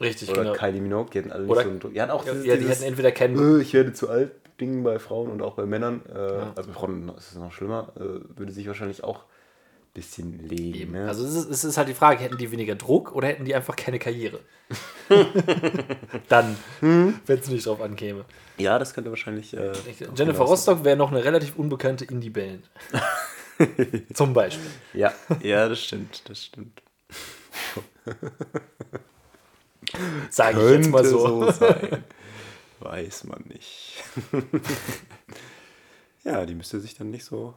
Richtig, 0.00 0.30
Oder 0.30 0.42
genau. 0.44 0.54
Kylie 0.54 0.80
Minogue, 0.80 1.10
die 1.12 1.18
hätten 1.18 1.32
alle 1.32 1.42
nicht 1.42 1.50
Oder- 1.52 1.62
so 1.64 1.68
einen 1.68 1.80
Druck. 1.80 1.92
Die 1.92 2.00
hatten 2.00 2.10
auch 2.12 2.24
Ja, 2.26 2.32
dieses, 2.32 2.46
ja, 2.46 2.54
die 2.54 2.60
dieses, 2.60 2.76
hätten 2.78 2.88
entweder 2.88 3.12
keinen. 3.12 3.58
äh, 3.58 3.62
ich 3.62 3.72
werde 3.74 3.92
zu 3.92 4.08
alt 4.08 4.32
Ding 4.60 4.82
bei 4.82 4.98
Frauen 4.98 5.30
und 5.30 5.42
auch 5.42 5.54
bei 5.54 5.66
Männern. 5.66 6.02
Äh, 6.08 6.18
Also 6.18 6.68
bei 6.68 6.72
Frauen 6.72 7.08
ist 7.16 7.32
es 7.32 7.36
noch 7.36 7.52
schlimmer. 7.52 7.92
Äh, 7.96 8.20
würde 8.38 8.52
sich 8.52 8.66
wahrscheinlich 8.66 9.04
auch 9.04 9.20
ein 9.24 9.92
bisschen 9.94 10.38
legen. 10.48 10.92
Ne? 10.92 11.08
Also 11.08 11.24
es 11.26 11.34
ist, 11.34 11.50
es 11.50 11.64
ist 11.64 11.76
halt 11.78 11.88
die 11.88 11.94
Frage, 11.94 12.20
hätten 12.22 12.38
die 12.38 12.50
weniger 12.50 12.74
Druck 12.76 13.14
oder 13.14 13.28
hätten 13.28 13.44
die 13.44 13.54
einfach 13.54 13.74
keine 13.76 13.98
Karriere? 13.98 14.40
Dann, 16.28 16.56
wenn 16.80 17.38
es 17.38 17.48
nicht 17.48 17.66
drauf 17.66 17.80
ankäme. 17.80 18.24
Ja, 18.58 18.78
das 18.78 18.94
könnte 18.94 19.10
wahrscheinlich. 19.10 19.54
Äh, 19.56 19.72
Jennifer 20.14 20.44
Rostock 20.44 20.84
wäre 20.84 20.96
noch 20.96 21.10
eine 21.10 21.24
relativ 21.24 21.56
unbekannte 21.56 22.04
Indie-Band. 22.04 22.70
Zum 24.14 24.32
Beispiel. 24.32 24.70
Ja, 24.94 25.12
ja, 25.42 25.68
das 25.68 25.82
stimmt, 25.82 26.22
das 26.28 26.44
stimmt. 26.44 26.82
Sage 30.30 30.60
ich 30.72 30.76
jetzt 30.78 30.90
mal 30.90 31.04
so. 31.04 31.50
sein. 31.50 32.04
Weiß 32.80 33.24
man 33.24 33.42
nicht. 33.42 34.02
ja, 36.24 36.46
die 36.46 36.54
müsste 36.54 36.80
sich 36.80 36.94
dann 36.94 37.10
nicht 37.10 37.24
so. 37.24 37.54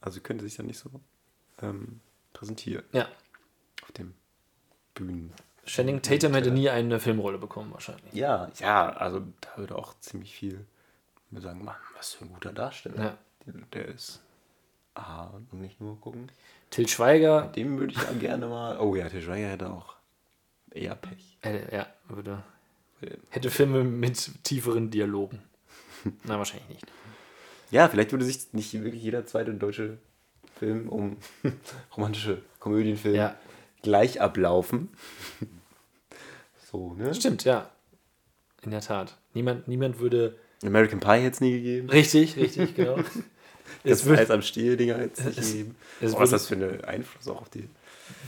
Also 0.00 0.20
könnte 0.20 0.44
sich 0.44 0.56
dann 0.56 0.66
nicht 0.66 0.78
so 0.78 0.90
ähm, 1.62 2.00
präsentieren 2.32 2.84
Ja. 2.92 3.08
auf 3.82 3.92
dem 3.92 4.14
Bühnen. 4.94 5.32
Channing 5.64 6.00
Tatum 6.00 6.34
hätte 6.34 6.52
nie 6.52 6.70
eine 6.70 7.00
Filmrolle 7.00 7.38
bekommen, 7.38 7.72
wahrscheinlich. 7.72 8.12
Ja, 8.12 8.48
ja, 8.60 8.88
also 8.90 9.20
da 9.40 9.48
würde 9.56 9.74
auch 9.76 9.98
ziemlich 9.98 10.32
viel 10.32 10.64
mir 11.30 11.40
sagen, 11.40 11.64
Mann, 11.64 11.74
was 11.96 12.14
für 12.14 12.24
ein 12.24 12.32
guter 12.32 12.52
Darsteller. 12.52 13.02
Ja. 13.02 13.18
Der, 13.46 13.54
der 13.72 13.88
ist. 13.88 14.20
Ah, 14.94 15.26
und 15.26 15.52
nicht 15.54 15.80
nur 15.80 16.00
gucken. 16.00 16.30
Till 16.70 16.88
Schweiger, 16.88 17.48
Dem 17.48 17.78
würde 17.78 17.92
ich 17.94 18.00
ja 18.02 18.12
gerne 18.12 18.46
mal. 18.46 18.78
Oh 18.78 18.94
ja, 18.94 19.08
der 19.08 19.20
Schweiger 19.20 19.48
hätte 19.48 19.70
auch 19.70 19.95
eher 20.76 20.94
Pech. 20.94 21.38
hätte, 21.40 21.74
ja, 21.74 21.86
würde, 22.08 22.42
hätte 23.30 23.50
Filme 23.50 23.84
mit 23.84 24.30
tieferen 24.44 24.90
Dialogen. 24.90 25.42
Na, 26.24 26.38
wahrscheinlich 26.38 26.68
nicht. 26.68 26.86
Ja, 27.70 27.88
vielleicht 27.88 28.12
würde 28.12 28.24
sich 28.24 28.52
nicht 28.52 28.72
wirklich 28.82 29.02
jeder 29.02 29.26
zweite 29.26 29.52
deutsche 29.54 29.98
Film 30.58 30.88
um 30.88 31.16
romantische 31.96 32.42
Komödienfilme 32.60 33.16
Ja. 33.18 33.36
gleich 33.82 34.20
ablaufen. 34.20 34.88
so, 36.70 36.94
ne? 36.94 37.14
Stimmt, 37.14 37.44
ja. 37.44 37.70
In 38.62 38.70
der 38.70 38.80
Tat. 38.80 39.16
Niemand, 39.34 39.68
niemand 39.68 39.98
würde. 39.98 40.38
American 40.64 41.00
Pie 41.00 41.08
hätte 41.22 41.34
es 41.34 41.40
nie 41.40 41.52
gegeben. 41.52 41.90
Richtig, 41.90 42.36
richtig, 42.36 42.74
genau. 42.74 42.96
Das 43.84 44.00
es 44.00 44.04
wird, 44.06 44.18
Eis 44.20 44.30
am 44.30 44.42
Stiel-Dinger 44.42 44.96
hätte 44.98 45.20
es 45.20 45.26
nicht 45.26 45.38
es- 45.38 45.52
gegeben. 45.52 45.76
es 46.00 46.14
Oh, 46.14 46.18
was 46.18 46.24
ist 46.28 46.32
das 46.32 46.46
für 46.48 46.54
einen 46.54 46.84
Einfluss 46.84 47.28
auch 47.28 47.40
auf 47.42 47.50
die. 47.50 47.68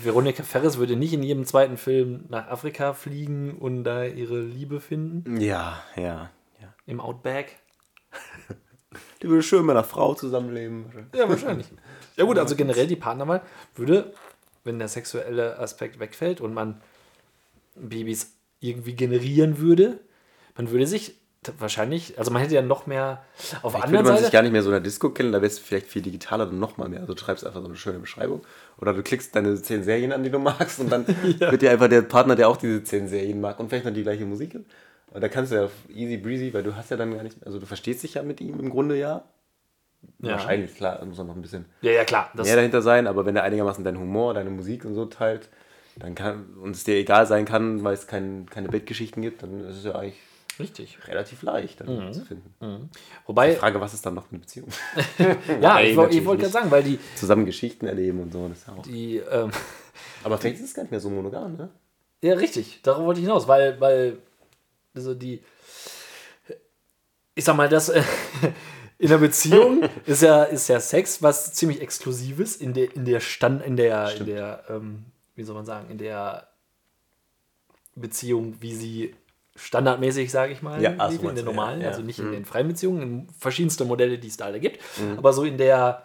Veronika 0.03 0.43
Ferres 0.43 0.79
würde 0.79 0.97
nicht 0.97 1.13
in 1.13 1.23
jedem 1.23 1.45
zweiten 1.45 1.77
Film 1.77 2.25
nach 2.29 2.49
Afrika 2.49 2.95
fliegen 2.95 3.57
und 3.59 3.85
da 3.85 4.05
ihre 4.05 4.41
Liebe 4.41 4.81
finden. 4.81 5.41
Ja, 5.41 5.83
ja, 5.97 6.31
ja. 6.61 6.75
Im 6.87 7.01
Outback. 7.01 7.59
Die 9.23 9.29
würde 9.29 9.43
schön 9.43 9.67
mit 9.67 9.73
einer 9.73 9.85
Frau 9.85 10.15
zusammenleben. 10.15 11.09
Ja, 11.15 11.29
wahrscheinlich. 11.29 11.69
Ja 12.17 12.25
gut, 12.25 12.39
also 12.39 12.57
generell 12.57 12.87
die 12.87 12.97
Partnerwahl 12.97 13.43
würde, 13.75 14.13
wenn 14.65 14.79
der 14.79 14.89
sexuelle 14.89 15.59
Aspekt 15.59 15.99
wegfällt 15.99 16.41
und 16.41 16.55
man 16.55 16.81
Babys 17.75 18.35
irgendwie 18.61 18.95
generieren 18.95 19.59
würde, 19.59 20.01
man 20.57 20.71
würde 20.71 20.87
sich 20.87 21.17
wahrscheinlich, 21.59 22.19
also 22.19 22.31
man 22.31 22.43
hätte 22.43 22.55
ja 22.55 22.63
noch 22.63 22.87
mehr 22.87 23.23
auf 23.63 23.73
Vielleicht 23.73 23.75
würde 23.75 23.99
anderen 23.99 24.05
man 24.05 24.15
sich 24.17 24.23
Seite. 24.25 24.33
gar 24.33 24.43
nicht 24.43 24.53
mehr 24.53 24.63
so 24.63 24.69
in 24.71 24.73
der 24.73 24.81
Disco 24.81 25.11
kennen, 25.11 25.33
da 25.33 25.39
wäre 25.39 25.51
es 25.51 25.59
vielleicht 25.59 25.87
viel 25.87 26.03
digitaler 26.03 26.47
dann 26.47 26.59
nochmal 26.59 26.89
mehr. 26.89 27.01
Also 27.01 27.15
du 27.15 27.21
schreibst 27.21 27.47
einfach 27.47 27.61
so 27.61 27.67
eine 27.67 27.77
schöne 27.77 27.99
Beschreibung. 27.99 28.43
Oder 28.79 28.93
du 28.93 29.03
klickst 29.03 29.35
deine 29.35 29.61
zehn 29.61 29.83
Serien 29.83 30.13
an, 30.13 30.23
die 30.23 30.31
du 30.31 30.39
magst, 30.39 30.81
und 30.81 30.91
dann 30.91 31.07
wird 31.39 31.63
dir 31.63 31.71
einfach 31.71 31.89
der 31.89 32.03
Partner, 32.03 32.37
der 32.37 32.49
auch 32.49 32.57
diese 32.57 32.83
zehn 32.83 33.09
Serien 33.09 33.41
mag 33.41 33.59
und 33.61 33.69
vielleicht 33.69 33.87
noch 33.87 33.93
die 33.93 34.03
gleiche 34.03 34.25
Musik. 34.25 34.57
Und 35.11 35.21
da 35.23 35.29
kannst 35.29 35.53
du 35.53 35.57
ja 35.57 35.69
easy 35.89 36.17
breezy, 36.17 36.53
weil 36.53 36.63
du 36.63 36.77
hast 36.77 36.91
ja 36.91 36.97
dann 36.97 37.15
gar 37.15 37.23
nicht, 37.23 37.45
also 37.47 37.59
du 37.59 37.67
verstehst 37.67 38.03
dich 38.03 38.15
ja 38.15 38.23
mit 38.23 38.41
ihm 38.41 38.59
im 38.61 38.71
Grunde 38.71 38.99
ja. 38.99 39.25
Ja. 40.21 40.33
Wahrscheinlich, 40.33 40.75
klar, 40.77 41.05
muss 41.05 41.19
noch 41.19 41.35
ein 41.35 41.43
bisschen 41.43 41.65
Ja, 41.81 41.91
ja, 41.91 42.05
klar. 42.05 42.31
Das, 42.35 42.47
mehr 42.47 42.57
dahinter 42.57 42.83
sein, 42.83 43.07
aber 43.07 43.27
wenn 43.27 43.35
er 43.35 43.43
einigermaßen 43.43 43.83
deinen 43.83 43.99
Humor, 43.99 44.35
deine 44.35 44.51
Musik 44.51 44.85
und 44.85 44.95
so 44.95 45.07
teilt, 45.07 45.49
dann 45.97 46.15
kann, 46.15 46.47
und 46.63 46.77
es 46.77 46.85
dir 46.85 46.95
egal 46.95 47.27
sein 47.27 47.45
kann, 47.45 47.83
weil 47.83 47.95
es 47.95 48.07
kein, 48.07 48.47
keine 48.49 48.69
Bettgeschichten 48.69 49.23
gibt, 49.23 49.43
dann 49.43 49.65
ist 49.67 49.79
es 49.79 49.85
ja 49.85 49.97
eigentlich 49.97 50.21
richtig. 50.59 50.99
relativ 51.07 51.43
leicht, 51.43 51.81
dann 51.81 52.07
Mhm. 52.09 52.13
zu 52.13 52.25
finden. 52.25 52.55
Die 52.61 52.99
Wobei, 53.27 53.55
Frage, 53.57 53.81
was 53.81 53.95
ist 53.95 54.05
dann 54.07 54.15
noch 54.15 54.31
eine 54.31 54.41
Beziehung? 54.41 54.69
ja, 55.19 55.37
Nein, 55.61 55.87
ich, 55.89 55.97
wollte 55.97 56.21
gerade 56.21 56.49
sagen, 56.49 56.71
weil 56.71 56.83
die, 56.83 56.99
Zusammen 57.17 57.45
Geschichten 57.47 57.87
erleben 57.87 58.21
und 58.21 58.33
so. 58.33 58.49
Das 58.49 58.59
ist 58.59 58.67
ja 58.67 58.75
auch. 58.75 58.83
die 58.83 59.17
ähm, 59.19 59.51
Aber 60.25 60.39
vielleicht 60.39 60.57
ist 60.59 60.65
es 60.67 60.75
gar 60.75 60.83
nicht 60.83 60.91
mehr 60.91 61.01
so 61.01 61.11
monogam, 61.11 61.57
ne? 61.57 61.71
Ja, 62.23 62.35
richtig. 62.35 62.81
Darauf 62.83 63.05
wollte 63.05 63.21
ich 63.21 63.27
hinaus, 63.27 63.47
weil, 63.47 63.81
weil 63.81 64.19
also 64.95 65.15
die, 65.15 65.43
ich 67.35 67.45
sag 67.45 67.57
mal, 67.57 67.69
das 67.69 67.89
äh, 67.89 68.03
in 68.99 69.09
der 69.09 69.19
Beziehung 69.19 69.83
ist 70.07 70.23
ja, 70.23 70.43
ist 70.43 70.69
ja 70.69 70.81
Sex 70.81 71.23
was 71.23 71.53
ziemlich 71.55 71.81
Exklusives 71.81 72.57
in 72.57 72.75
der, 72.75 72.95
in 72.97 73.05
der 73.05 73.21
Stand, 73.21 73.63
in 73.63 73.77
der, 73.77 74.17
in 74.17 74.27
der, 74.27 74.65
ähm, 74.69 75.05
wie 75.37 75.45
soll 75.45 75.55
man 75.55 75.65
sagen, 75.65 75.89
in 75.91 75.99
der 75.99 76.49
Beziehung, 77.95 78.57
wie 78.61 78.75
sie 78.75 79.15
standardmäßig, 79.59 80.31
sage 80.31 80.53
ich 80.53 80.63
mal, 80.63 80.83
Ja, 80.83 80.95
ach 80.99 81.11
so 81.11 81.21
lief, 81.23 81.31
in 81.31 81.37
ja, 81.37 81.43
normalen, 81.43 81.81
ja. 81.81 81.89
Mhm. 81.89 81.93
also 81.93 82.03
nicht 82.03 82.19
in 82.19 82.33
den 82.33 82.45
freien 82.45 82.69
Beziehungen, 82.69 83.03
in 83.03 83.29
verschiedenste 83.39 83.85
Modelle, 83.85 84.19
die 84.19 84.29
es 84.29 84.37
da 84.37 84.47
alle 84.47 84.61
gibt, 84.61 84.81
aber 85.17 85.33
so 85.33 85.45
in 85.45 85.59
der, 85.59 86.03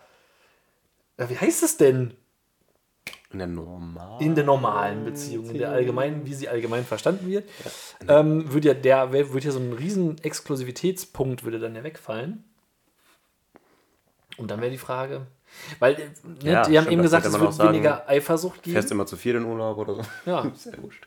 wie 1.18 1.38
heißt 1.38 1.64
es 1.64 1.78
denn? 1.78 2.16
In 3.32 3.40
der 3.40 3.48
normalen. 3.48 4.22
in 4.22 4.36
der 4.36 4.44
normalen 4.44 5.06
Beziehung, 5.06 5.46
in 5.50 5.58
der 5.58 5.72
allgemeinen, 5.72 6.26
wie 6.26 6.36
sie 6.36 6.50
allgemein 6.50 6.86
verstanden 6.86 7.28
wird, 7.28 7.50
ähm, 8.08 8.52
würde 8.54 8.68
ja 8.70 8.74
der, 8.76 9.12
würde 9.12 9.40
ja 9.40 9.52
so 9.52 9.60
ein 9.60 9.74
riesen 9.74 10.24
Exklusivitätspunkt 10.24 11.44
würde 11.44 11.60
dann 11.60 11.76
ja 11.76 11.84
wegfallen. 11.84 12.44
Und 14.38 14.52
dann 14.52 14.62
wäre 14.62 14.72
die 14.72 14.78
Frage, 14.78 15.28
Weil, 15.80 15.94
äh, 15.94 15.98
ne, 16.44 16.52
ja, 16.52 16.62
die 16.64 16.78
haben 16.78 16.90
eben 16.90 17.02
gesagt, 17.02 17.26
es 17.26 17.40
wird 17.40 17.60
weniger 17.60 18.08
Eifersucht 18.08 18.64
geben. 18.64 18.74
Fährst 18.74 18.92
immer 18.92 19.06
zu 19.06 19.18
viel 19.18 19.36
in 19.36 19.46
Urlaub 19.46 19.78
oder 19.78 19.96
so. 19.96 20.02
Ja. 20.26 20.52
Sehr 20.56 20.82
wurscht. 20.82 21.06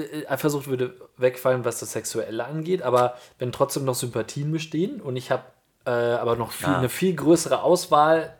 Äh, 0.00 0.20
äh, 0.20 0.26
Eifersucht 0.26 0.66
würde 0.66 0.94
wegfallen, 1.16 1.64
was 1.64 1.80
das 1.80 1.92
Sexuelle 1.92 2.44
angeht, 2.44 2.82
aber 2.82 3.16
wenn 3.38 3.52
trotzdem 3.52 3.84
noch 3.84 3.94
Sympathien 3.94 4.50
bestehen 4.52 5.00
und 5.00 5.16
ich 5.16 5.30
habe 5.30 5.44
äh, 5.86 5.90
aber 5.90 6.36
noch 6.36 6.52
viel, 6.52 6.68
ja. 6.68 6.78
eine 6.78 6.88
viel 6.88 7.14
größere 7.14 7.62
Auswahl 7.62 8.36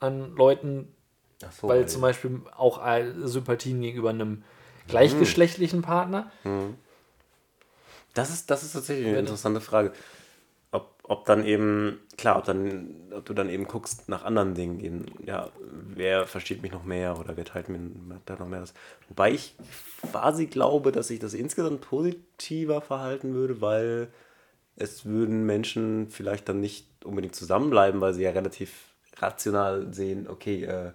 an 0.00 0.34
Leuten, 0.36 0.94
so, 1.60 1.68
weil 1.68 1.80
ey. 1.80 1.86
zum 1.86 2.02
Beispiel 2.02 2.40
auch 2.56 2.80
Sympathien 3.24 3.80
gegenüber 3.80 4.10
einem 4.10 4.44
gleichgeschlechtlichen 4.88 5.82
Partner. 5.82 6.30
Mhm. 6.44 6.76
Das 8.14 8.30
ist, 8.30 8.50
das 8.50 8.62
ist 8.62 8.72
tatsächlich 8.72 9.08
eine 9.08 9.18
interessante 9.18 9.60
Frage. 9.60 9.92
Ob, 11.08 11.24
dann 11.24 11.44
eben, 11.44 12.00
klar, 12.16 12.38
ob, 12.38 12.44
dann, 12.46 13.12
ob 13.12 13.24
du 13.24 13.32
dann 13.32 13.48
eben 13.48 13.68
guckst 13.68 14.08
nach 14.08 14.24
anderen 14.24 14.54
Dingen, 14.54 14.80
eben, 14.80 15.06
ja, 15.24 15.50
wer 15.70 16.26
versteht 16.26 16.62
mich 16.62 16.72
noch 16.72 16.84
mehr 16.84 17.18
oder 17.18 17.36
wer 17.36 17.44
teilt 17.44 17.68
mir 17.68 17.78
da 18.24 18.34
noch 18.36 18.48
mehr 18.48 18.60
das. 18.60 18.74
Wobei 19.08 19.30
ich 19.30 19.54
quasi 20.10 20.46
glaube, 20.46 20.90
dass 20.90 21.08
sich 21.08 21.20
das 21.20 21.34
insgesamt 21.34 21.80
positiver 21.82 22.80
verhalten 22.80 23.34
würde, 23.34 23.60
weil 23.60 24.08
es 24.74 25.04
würden 25.04 25.46
Menschen 25.46 26.08
vielleicht 26.10 26.48
dann 26.48 26.60
nicht 26.60 26.88
unbedingt 27.04 27.36
zusammenbleiben, 27.36 28.00
weil 28.00 28.12
sie 28.12 28.24
ja 28.24 28.30
relativ 28.30 28.72
rational 29.18 29.92
sehen, 29.94 30.28
okay, 30.28 30.64
äh, 30.64 30.92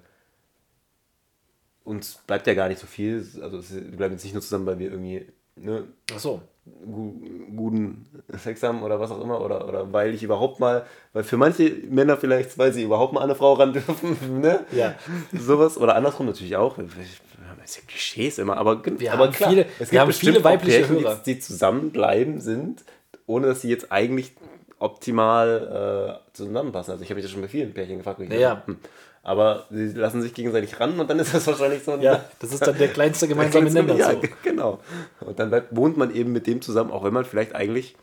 uns 1.84 2.19
bleibt 2.28 2.47
ja 2.47 2.54
gar 2.54 2.67
nicht 2.67 2.80
so 2.80 2.88
viel. 2.88 3.26
Also 3.41 3.63
wir 3.74 3.97
bleiben 3.97 4.13
jetzt 4.13 4.24
nicht 4.24 4.34
nur 4.34 4.41
zusammen, 4.41 4.65
weil 4.65 4.80
wir 4.80 4.91
irgendwie 4.91 5.26
ne, 5.56 5.88
Ach 6.13 6.19
so. 6.19 6.41
Gu 6.65 7.13
guten 7.56 8.06
Sex 8.38 8.62
haben 8.63 8.84
oder 8.84 9.00
was 9.00 9.12
auch 9.12 9.21
immer. 9.21 9.41
Oder, 9.41 9.67
oder 9.67 9.91
weil 9.91 10.13
ich 10.13 10.24
überhaupt 10.24 10.60
mal, 10.60 10.86
weil 11.13 11.24
für 11.24 11.38
manche 11.38 11.69
Männer 11.89 12.17
vielleicht, 12.17 12.58
weil 12.58 12.71
sie 12.71 12.84
überhaupt 12.84 13.13
mal 13.13 13.21
an 13.21 13.30
eine 13.30 13.36
Frau 13.36 13.54
ran 13.54 13.74
dürfen. 13.74 14.17
Ne? 14.41 14.65
Ja. 14.71 14.95
Sowas. 15.34 15.78
Oder 15.78 15.95
andersrum 15.95 16.28
natürlich 16.28 16.56
auch. 16.56 16.78
Das 16.78 17.74
sind 17.74 17.88
Klischees 17.88 18.39
immer, 18.39 18.58
aber, 18.58 18.82
wir 18.84 19.13
aber 19.13 19.30
klar, 19.30 19.50
viele, 19.50 19.65
es 19.80 19.89
gibt 19.91 20.13
viele 20.15 20.43
weibliche 20.43 20.80
Pärchen, 20.80 21.00
Hörer. 21.00 21.21
Die, 21.24 21.36
die 21.36 21.39
zusammenbleiben 21.39 22.39
sind, 22.39 22.84
ohne 23.28 23.47
dass 23.47 23.62
sie 23.62 23.69
jetzt 23.69 23.91
eigentlich 23.91 24.34
optimal 24.80 26.19
äh, 26.32 26.34
zusammenpassen. 26.36 26.93
Also 26.93 27.04
ich 27.04 27.10
habe 27.10 27.15
mich 27.15 27.26
das 27.26 27.32
schon 27.32 27.41
bei 27.41 27.47
vielen 27.47 27.74
Pärchen 27.74 27.97
gefragt. 27.97 28.19
Ja, 28.19 28.36
ja. 28.36 28.63
Hm. 28.65 28.78
Aber 29.23 29.67
sie 29.69 29.88
lassen 29.89 30.21
sich 30.21 30.34
gegenseitig 30.34 30.79
ran 30.79 30.99
und 30.99 31.10
dann 31.10 31.19
ist 31.19 31.34
das 31.34 31.45
wahrscheinlich 31.45 31.84
so 31.84 31.91
ein. 31.91 32.01
Ja, 32.01 32.25
das 32.39 32.51
ist 32.51 32.65
dann 32.65 32.77
der 32.77 32.88
kleinste 32.88 33.27
gemeinsame 33.29 33.69
Nenner. 33.69 33.95
Ja, 33.95 34.12
so. 34.12 34.21
genau. 34.43 34.79
Und 35.19 35.38
dann 35.39 35.49
bleibt, 35.49 35.75
wohnt 35.75 35.97
man 35.97 36.13
eben 36.13 36.31
mit 36.31 36.47
dem 36.47 36.62
zusammen, 36.62 36.89
auch 36.91 37.03
wenn 37.03 37.13
man 37.13 37.25
vielleicht 37.25 37.53
eigentlich 37.53 37.95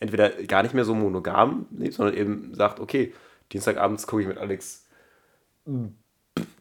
entweder 0.00 0.30
gar 0.30 0.62
nicht 0.62 0.74
mehr 0.74 0.84
so 0.84 0.94
monogam 0.94 1.66
lebt, 1.76 1.94
sondern 1.94 2.16
eben 2.16 2.54
sagt, 2.54 2.80
okay, 2.80 3.14
Dienstagabends 3.52 4.06
gucke 4.06 4.22
ich 4.22 4.28
mit 4.28 4.38
Alex 4.38 4.84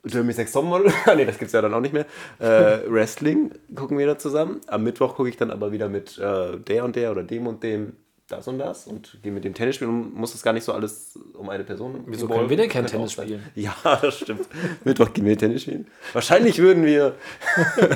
Jeremy 0.06 0.34
Sex 0.34 0.52
Topmodel, 0.52 0.92
nee, 1.16 1.26
das 1.26 1.38
gibt 1.38 1.48
es 1.48 1.54
ja 1.54 1.62
dann 1.62 1.74
auch 1.74 1.80
nicht 1.80 1.94
mehr. 1.94 2.06
Äh, 2.40 2.90
Wrestling 2.90 3.52
gucken 3.76 3.98
wir 3.98 4.08
da 4.08 4.18
zusammen. 4.18 4.62
Am 4.68 4.84
Mittwoch 4.84 5.16
gucke 5.16 5.30
ich 5.30 5.38
dann 5.38 5.52
aber 5.52 5.72
wieder 5.72 5.90
mit 5.90 6.18
äh, 6.18 6.58
der 6.58 6.86
und 6.86 6.96
der 6.96 7.12
oder 7.12 7.24
dem 7.24 7.48
und 7.48 7.64
dem 7.64 7.94
das 8.32 8.48
und 8.48 8.60
das 8.60 8.88
und 8.88 9.18
gehe 9.22 9.32
mit 9.32 9.44
dem 9.44 9.54
Tennis 9.54 9.76
spielen 9.76 9.90
und 9.92 10.16
muss 10.16 10.32
das 10.32 10.42
gar 10.42 10.54
nicht 10.54 10.64
so 10.64 10.74
alles 10.74 11.20
um 11.34 11.50
eine 11.50 11.64
Person. 11.64 12.04
Wieso 12.08 12.28
können 12.28 12.50
wir 12.50 12.58
denn 12.58 12.70
kein 12.70 12.86
Tennis 12.88 13.14
spielen? 13.14 13.44
Ja, 13.56 13.76
das 14.02 14.20
stimmt. 14.20 14.48
Mittwoch 14.84 15.12
gehen 15.14 15.26
wir 15.26 15.38
Tennis 15.38 15.64
spielen. 15.64 15.88
Wahrscheinlich 16.14 16.58
würden 16.60 16.86
wir 16.86 17.16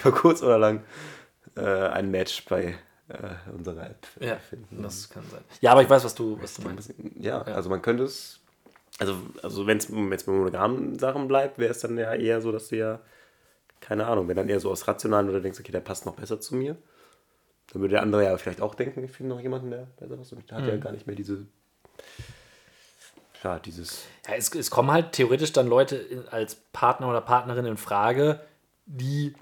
über 0.00 0.12
kurz 0.12 0.42
oder 0.42 0.58
lang 0.58 0.82
äh, 1.56 1.62
ein 1.62 2.10
Match 2.10 2.44
bei 2.46 2.76
äh, 3.08 3.52
unserer 3.56 3.86
App 3.86 4.06
ja, 4.20 4.36
finden. 4.36 4.82
Das 4.82 5.08
kann 5.10 5.24
sein. 5.30 5.40
Ja, 5.60 5.72
aber 5.72 5.82
ich 5.82 5.90
weiß, 5.90 6.04
was 6.04 6.14
du, 6.14 6.38
was 6.40 6.54
du 6.54 6.62
meinst. 6.62 6.92
Ja, 7.18 7.44
ja. 7.46 7.54
also 7.54 7.68
man 7.68 7.82
könnte 7.82 8.04
es. 8.04 8.40
Also, 8.98 9.14
also 9.42 9.66
wenn 9.66 9.76
es 9.76 9.88
jetzt 10.10 10.26
bei 10.26 10.32
monogamen 10.32 10.98
Sachen 10.98 11.28
bleibt, 11.28 11.58
wäre 11.58 11.70
es 11.70 11.80
dann 11.80 11.98
ja 11.98 12.14
eher 12.14 12.40
so, 12.40 12.50
dass 12.50 12.68
du 12.68 12.76
ja, 12.76 13.00
keine 13.80 14.06
Ahnung, 14.06 14.26
wenn 14.26 14.36
dann 14.36 14.48
eher 14.48 14.58
so 14.58 14.70
aus 14.70 14.88
rationalen 14.88 15.28
oder 15.28 15.40
denkst, 15.40 15.60
okay, 15.60 15.72
der 15.72 15.80
passt 15.80 16.06
noch 16.06 16.14
besser 16.14 16.40
zu 16.40 16.54
mir 16.54 16.76
dann 17.76 17.82
würde 17.82 17.92
der 17.92 18.02
andere 18.02 18.24
ja 18.24 18.38
vielleicht 18.38 18.62
auch 18.62 18.74
denken, 18.74 19.04
ich 19.04 19.10
finde 19.10 19.34
noch 19.34 19.40
jemanden, 19.42 19.68
der 19.68 19.86
ist. 20.18 20.32
Und 20.32 20.50
hat 20.50 20.62
mhm. 20.62 20.68
ja 20.68 20.76
gar 20.78 20.92
nicht 20.92 21.06
mehr 21.06 21.14
diese. 21.14 21.44
Ja, 23.44 23.58
dieses. 23.58 24.06
Ja, 24.26 24.34
es, 24.34 24.54
es 24.54 24.70
kommen 24.70 24.90
halt 24.90 25.12
theoretisch 25.12 25.52
dann 25.52 25.66
Leute 25.66 26.24
als 26.30 26.54
Partner 26.72 27.10
oder 27.10 27.20
Partnerin 27.20 27.66
in 27.66 27.76
Frage, 27.76 28.40
die, 28.86 29.34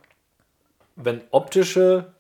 wenn 0.96 1.20
optische 1.30 2.12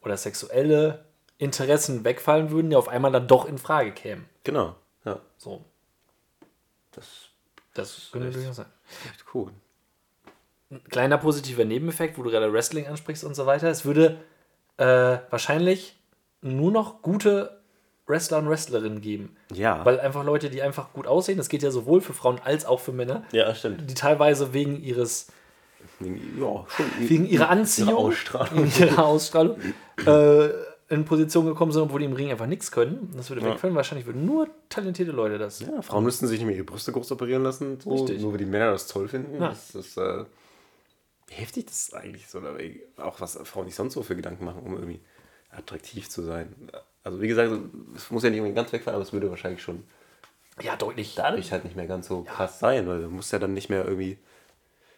oder 0.00 0.16
sexuelle 0.16 1.04
Interessen 1.38 2.04
wegfallen 2.04 2.52
würden, 2.52 2.70
ja 2.70 2.78
auf 2.78 2.88
einmal 2.88 3.10
dann 3.10 3.26
doch 3.26 3.44
in 3.44 3.58
Frage 3.58 3.90
kämen. 3.90 4.26
Genau, 4.44 4.76
ja. 5.04 5.18
So. 5.38 5.64
Das, 6.92 7.30
das 7.74 8.10
könnte 8.12 8.30
durchaus 8.30 8.56
sein. 8.56 8.66
Echt 9.10 9.24
cool. 9.34 9.50
Ein 10.70 10.84
kleiner 10.84 11.18
positiver 11.18 11.64
Nebeneffekt, 11.64 12.16
wo 12.16 12.22
du 12.22 12.30
gerade 12.30 12.52
Wrestling 12.52 12.86
ansprichst 12.86 13.24
und 13.24 13.34
so 13.34 13.44
weiter. 13.44 13.68
Es 13.68 13.84
würde 13.84 14.20
äh, 14.78 15.18
wahrscheinlich 15.30 15.96
nur 16.40 16.72
noch 16.72 17.02
gute 17.02 17.58
Wrestler 18.06 18.38
und 18.38 18.48
Wrestlerinnen 18.48 19.00
geben. 19.00 19.36
Ja. 19.52 19.84
Weil 19.84 20.00
einfach 20.00 20.24
Leute, 20.24 20.50
die 20.50 20.62
einfach 20.62 20.92
gut 20.92 21.06
aussehen, 21.06 21.36
das 21.36 21.48
geht 21.48 21.62
ja 21.62 21.70
sowohl 21.70 22.00
für 22.00 22.14
Frauen 22.14 22.40
als 22.42 22.64
auch 22.64 22.80
für 22.80 22.92
Männer. 22.92 23.22
Ja, 23.32 23.54
stimmt. 23.54 23.88
Die 23.90 23.94
teilweise 23.94 24.54
wegen 24.54 24.82
ihres 24.82 25.28
wegen, 26.00 26.40
ja, 26.40 26.64
schon, 26.68 26.86
wegen 27.00 27.26
ihrer 27.26 27.50
Anziehung, 27.50 27.88
ihrer 27.90 27.98
Ausstrahlung, 27.98 28.72
ihrer 28.78 29.04
Ausstrahlung 29.04 29.56
äh, 30.06 30.48
in 30.88 31.04
Position 31.04 31.46
gekommen 31.46 31.72
sind, 31.72 31.82
obwohl 31.82 32.00
die 32.00 32.06
im 32.06 32.14
Ring 32.14 32.30
einfach 32.30 32.46
nichts 32.46 32.70
können. 32.70 33.12
Das 33.16 33.28
würde 33.28 33.42
ja. 33.42 33.50
wegfallen. 33.50 33.74
Wahrscheinlich 33.74 34.06
würden 34.06 34.24
nur 34.24 34.48
talentierte 34.68 35.12
Leute 35.12 35.38
das. 35.38 35.60
Ja, 35.60 35.82
Frauen 35.82 36.04
müssten 36.04 36.26
sich 36.26 36.38
nicht 36.38 36.46
mehr 36.46 36.56
ihre 36.56 36.64
Brüste 36.64 36.92
groß 36.92 37.12
operieren 37.12 37.42
lassen, 37.42 37.78
so, 37.80 38.06
nur 38.06 38.32
weil 38.32 38.38
die 38.38 38.46
Männer 38.46 38.70
das 38.70 38.86
toll 38.86 39.08
finden. 39.08 39.40
Ja. 39.40 39.48
Das 39.50 39.74
ist 39.74 39.98
äh, 39.98 40.24
heftig 41.30 41.66
das 41.66 41.88
ist 41.88 41.94
eigentlich 41.94 42.28
so, 42.28 42.42
auch 42.96 43.20
was 43.20 43.38
Frauen 43.44 43.66
sich 43.66 43.74
sonst 43.74 43.94
so 43.94 44.02
für 44.02 44.16
Gedanken 44.16 44.44
machen, 44.44 44.62
um 44.62 44.74
irgendwie 44.74 45.00
attraktiv 45.50 46.08
zu 46.08 46.22
sein. 46.22 46.54
Also 47.04 47.20
wie 47.20 47.28
gesagt, 47.28 47.52
es 47.94 48.10
muss 48.10 48.22
ja 48.22 48.30
nicht 48.30 48.38
irgendwie 48.38 48.54
ganz 48.54 48.72
wegfallen, 48.72 48.94
aber 48.94 49.02
es 49.02 49.12
würde 49.12 49.30
wahrscheinlich 49.30 49.62
schon 49.62 49.84
ja, 50.60 50.76
deutlich 50.76 51.14
dadurch 51.14 51.52
halt 51.52 51.64
nicht 51.64 51.76
mehr 51.76 51.86
ganz 51.86 52.08
so 52.08 52.24
ja. 52.26 52.32
krass 52.32 52.58
sein, 52.58 52.86
weil 52.88 53.02
du 53.02 53.08
musst 53.08 53.32
ja 53.32 53.38
dann 53.38 53.54
nicht 53.54 53.70
mehr 53.70 53.84
irgendwie, 53.84 54.18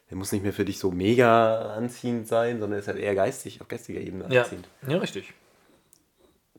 der 0.09 0.17
muss 0.17 0.33
nicht 0.33 0.43
mehr 0.43 0.53
für 0.53 0.65
dich 0.65 0.79
so 0.79 0.91
mega 0.91 1.75
anziehend 1.75 2.27
sein, 2.27 2.61
sondern 2.61 2.79
ist 2.79 2.89
halt 2.89 2.99
eher 2.99 3.15
geistig, 3.15 3.61
auf 3.61 3.69
geistiger 3.69 4.01
Ebene 4.01 4.25
anziehend. 4.25 4.69
Ja, 4.83 4.93
ja 4.93 4.99
richtig. 4.99 5.35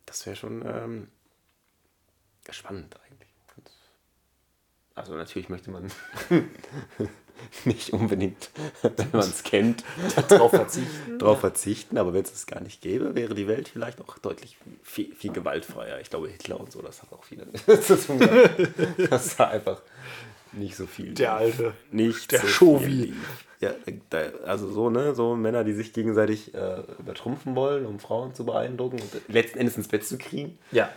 Das 0.06 0.26
wäre 0.26 0.36
schon 0.36 0.64
ähm, 0.66 1.08
spannend 2.50 2.96
eigentlich. 3.06 3.32
Also 4.94 5.16
natürlich 5.16 5.50
möchte 5.50 5.72
man 5.72 5.92
nicht 7.66 7.94
unbedingt, 7.94 8.50
wenn 8.82 9.10
man 9.12 9.22
es 9.22 9.44
kennt, 9.44 9.84
darauf 10.30 10.52
verzichten. 10.52 11.20
drauf 11.20 11.40
verzichten. 11.40 11.98
Aber 11.98 12.14
wenn 12.14 12.24
es 12.24 12.32
es 12.32 12.46
gar 12.46 12.62
nicht 12.62 12.82
gäbe, 12.82 13.16
wäre 13.16 13.36
die 13.36 13.48
Welt 13.48 13.70
vielleicht 13.70 14.02
auch 14.02 14.18
deutlich 14.18 14.58
viel, 14.84 15.14
viel 15.16 15.32
gewaltfreier. 15.32 16.00
Ich 16.00 16.10
glaube, 16.10 16.30
Hitler 16.30 16.60
und 16.60 16.72
so, 16.72 16.82
das 16.82 17.02
hat 17.02 17.12
auch 17.14 17.24
viel 17.24 17.46
zu 17.82 17.98
tun. 17.98 18.20
Das 19.10 19.38
war 19.40 19.50
einfach 19.50 19.82
nicht 20.54 20.76
so 20.76 20.86
viel. 20.86 21.14
Der 21.14 21.34
alte. 21.34 21.74
Nicht 21.92 22.32
der 22.32 22.42
so 22.42 22.48
Shovi. 22.48 23.14
Ja, 23.60 23.72
also 24.44 24.72
so, 24.72 24.90
ne, 24.90 25.14
so 25.14 25.36
Männer, 25.36 25.64
die 25.64 25.74
sich 25.74 25.94
gegenseitig 25.94 26.54
äh, 26.56 26.82
übertrumpfen 27.00 27.56
wollen, 27.56 27.86
um 27.86 28.00
Frauen 28.00 28.34
zu 28.34 28.44
beeindrucken 28.44 29.00
und 29.00 29.30
letzten 29.30 29.60
Endes 29.60 29.78
ins 29.78 29.88
Bett 29.88 30.06
zu 30.06 30.18
kriegen. 30.18 30.58
Ja. 30.72 30.90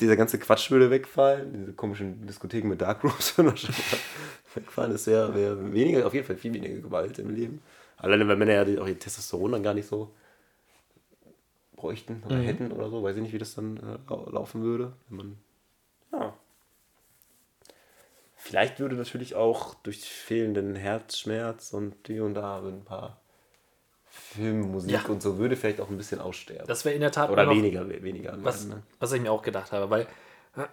Dieser 0.00 0.16
ganze 0.16 0.38
Quatsch 0.38 0.70
würde 0.70 0.90
wegfallen. 0.90 1.52
Diese 1.52 1.72
komischen 1.72 2.26
Diskotheken 2.26 2.68
mit 2.68 2.80
Dark 2.80 3.02
Rooms 3.02 3.36
wegfallen. 4.54 4.92
Es 4.92 5.06
wäre 5.06 5.34
wär 5.34 5.72
weniger, 5.72 6.06
auf 6.06 6.14
jeden 6.14 6.26
Fall 6.26 6.36
viel 6.36 6.54
weniger 6.54 6.80
Gewalt 6.80 7.18
im 7.18 7.34
Leben. 7.34 7.62
Alleine, 7.96 8.28
weil 8.28 8.36
Männer 8.36 8.68
ja 8.68 8.82
auch 8.82 8.86
ihr 8.86 8.98
Testosteron 8.98 9.52
dann 9.52 9.62
gar 9.62 9.74
nicht 9.74 9.88
so 9.88 10.14
bräuchten 11.74 12.22
oder 12.26 12.36
mhm. 12.36 12.42
hätten 12.42 12.72
oder 12.72 12.90
so. 12.90 13.02
Weiß 13.02 13.16
ich 13.16 13.22
nicht, 13.22 13.32
wie 13.32 13.38
das 13.38 13.54
dann 13.54 13.76
äh, 13.76 14.30
laufen 14.30 14.62
würde. 14.62 14.92
Wenn 15.08 15.16
man, 15.16 15.38
ja. 16.12 16.34
Vielleicht 18.36 18.78
würde 18.78 18.94
natürlich 18.94 19.34
auch 19.34 19.74
durch 19.74 20.00
fehlenden 20.00 20.76
Herzschmerz 20.76 21.72
und 21.72 22.06
die 22.06 22.20
und 22.20 22.34
da 22.34 22.60
ein 22.60 22.84
paar 22.84 23.20
Filmmusik 24.18 24.90
ja. 24.90 25.02
und 25.08 25.22
so 25.22 25.38
würde 25.38 25.56
vielleicht 25.56 25.80
auch 25.80 25.88
ein 25.88 25.96
bisschen 25.96 26.20
aussterben. 26.20 26.66
Das 26.66 26.84
wäre 26.84 26.94
in 26.94 27.00
der 27.00 27.12
Tat 27.12 27.30
oder 27.30 27.48
weniger, 27.48 27.88
weniger. 27.88 28.36
Was, 28.42 28.66
ne? 28.66 28.82
was 28.98 29.12
ich 29.12 29.20
mir 29.20 29.32
auch 29.32 29.42
gedacht 29.42 29.72
habe, 29.72 29.90
weil 29.90 30.06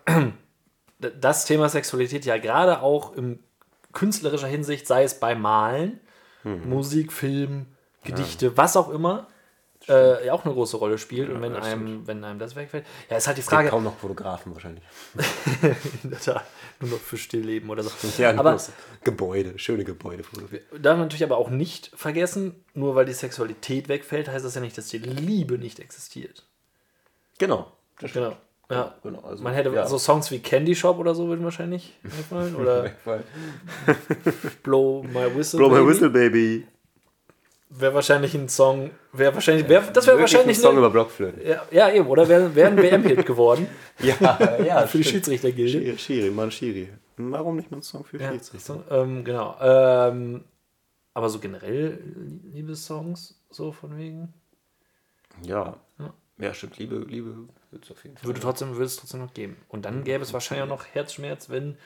das 1.20 1.46
Thema 1.46 1.70
Sexualität 1.70 2.26
ja 2.26 2.38
gerade 2.38 2.82
auch 2.82 3.16
in 3.16 3.40
künstlerischer 3.94 4.48
Hinsicht, 4.48 4.88
sei 4.88 5.04
es 5.04 5.20
beim 5.20 5.42
Malen, 5.42 6.00
mhm. 6.44 6.70
Musik, 6.70 7.12
Film, 7.12 7.68
Gedichte, 8.04 8.48
ja. 8.48 8.52
was 8.58 8.78
auch 8.78 8.90
immer, 8.90 9.28
äh, 9.88 10.26
ja 10.26 10.34
auch 10.34 10.46
eine 10.46 10.54
große 10.54 10.78
Rolle 10.78 10.98
spielt. 10.98 11.30
Ja, 11.30 11.36
und 11.36 11.42
wenn 11.42 11.56
einem, 11.56 12.08
wenn 12.08 12.24
einem 12.24 12.40
das 12.40 12.56
wegfällt, 12.56 12.86
ja, 13.10 13.18
ist 13.18 13.28
halt 13.28 13.38
die 13.38 13.42
Frage. 13.42 13.68
Es 13.68 13.72
gibt 13.72 13.72
kaum 13.72 13.84
noch 13.84 13.98
Fotografen 13.98 14.54
wahrscheinlich. 14.54 14.84
in 16.04 16.10
der 16.10 16.20
Tat, 16.20 16.44
nur 16.80 16.92
noch 16.92 17.00
für 17.00 17.18
Stillleben 17.18 17.70
oder 17.70 17.84
so. 17.84 17.92
Ja, 18.18 18.38
aber 18.38 18.58
Gebäude, 19.04 19.58
schöne 19.60 19.84
Gebäude 19.84 20.24
fotografieren. 20.24 20.64
Darf 20.82 20.98
man 20.98 21.08
natürlich 21.08 21.24
aber 21.24 21.38
auch 21.38 21.50
nicht 21.50 21.92
vergessen, 21.96 22.64
nur 22.74 22.96
weil 22.96 23.06
die 23.06 23.14
Sexualität 23.14 23.90
wegfällt, 23.90 24.30
heißt 24.30 24.46
das 24.46 24.56
ja 24.56 24.62
nicht, 24.62 24.78
dass 24.78 24.88
die 24.88 25.00
Liebe 25.00 25.58
nicht 25.58 25.80
existiert. 25.80 26.44
Genau. 27.38 27.72
genau. 28.00 28.36
Ja, 28.70 28.96
genau. 29.04 29.20
Also, 29.20 29.44
man 29.44 29.54
hätte 29.54 29.70
ja. 29.70 29.86
so 29.86 29.98
Songs 29.98 30.32
wie 30.32 30.40
Candy 30.40 30.76
Shop 30.76 30.98
oder 30.98 31.14
so 31.14 31.28
würden 31.28 31.44
wahrscheinlich 31.44 31.94
einfallen. 32.04 32.56
Oder 32.56 32.92
Blow 34.64 35.04
My 35.04 35.36
Whistle. 35.36 35.60
Blow 35.60 35.70
my 35.70 35.76
Baby. 35.76 35.88
whistle, 35.88 36.10
baby. 36.10 36.68
Wäre 37.78 37.94
wahrscheinlich 37.94 38.34
ein 38.36 38.48
Song. 38.48 38.92
Wäre 39.12 39.34
wahrscheinlich. 39.34 39.68
Wär, 39.68 39.82
das 39.82 40.08
wäre 40.08 40.20
wahrscheinlich 40.20 40.58
ein 40.58 40.62
Song 40.62 40.72
eine- 40.72 40.80
über 40.80 40.90
Blockflöte. 40.90 41.44
Ja, 41.46 41.64
ja, 41.72 41.90
eben, 41.92 42.08
oder 42.08 42.28
wäre 42.30 42.56
wär 42.56 42.68
ein 42.68 42.78
WM-Hit 42.78 43.26
geworden 43.26 43.68
Ja, 44.00 44.58
ja. 44.64 44.88
für 44.88 45.00
die 45.00 45.04
Schiedsrichtergilde. 45.04 45.72
Schiri, 45.80 45.98
Schiri, 45.98 46.30
mal 46.32 46.52
Schiri. 46.52 46.90
Warum 47.18 47.56
nicht 47.58 47.72
mal 47.72 47.78
ein 47.78 47.84
Song 47.84 48.04
für 48.06 48.18
Ja, 48.22 48.32
Schiedsrichter? 48.32 48.84
ähm, 48.90 49.24
genau. 49.26 49.58
Ähm, 49.62 50.44
aber 51.14 51.30
so 51.30 51.40
generell 51.40 52.00
Liebessongs, 52.54 53.40
so 53.50 53.72
von 53.72 53.98
wegen. 53.98 54.34
Ja. 55.44 55.78
Ja. 56.00 56.14
Ja, 56.38 56.54
stimmt. 56.54 56.78
Liebe, 56.78 56.98
Liebe 57.08 57.34
wird 57.72 57.86
es 57.86 57.92
auf 57.92 58.04
jeden 58.04 58.18
Fall. 58.18 58.28
Würde, 58.28 58.40
trotzdem, 58.42 58.72
würde 58.74 58.86
es 58.86 58.98
trotzdem 58.98 59.22
noch 59.22 59.34
geben. 59.34 59.56
Und 59.70 59.86
dann 59.86 60.04
gäbe 60.04 60.24
es 60.24 60.34
wahrscheinlich 60.34 60.64
auch 60.66 60.70
noch 60.70 60.86
Herzschmerz, 60.94 61.50
wenn 61.50 61.78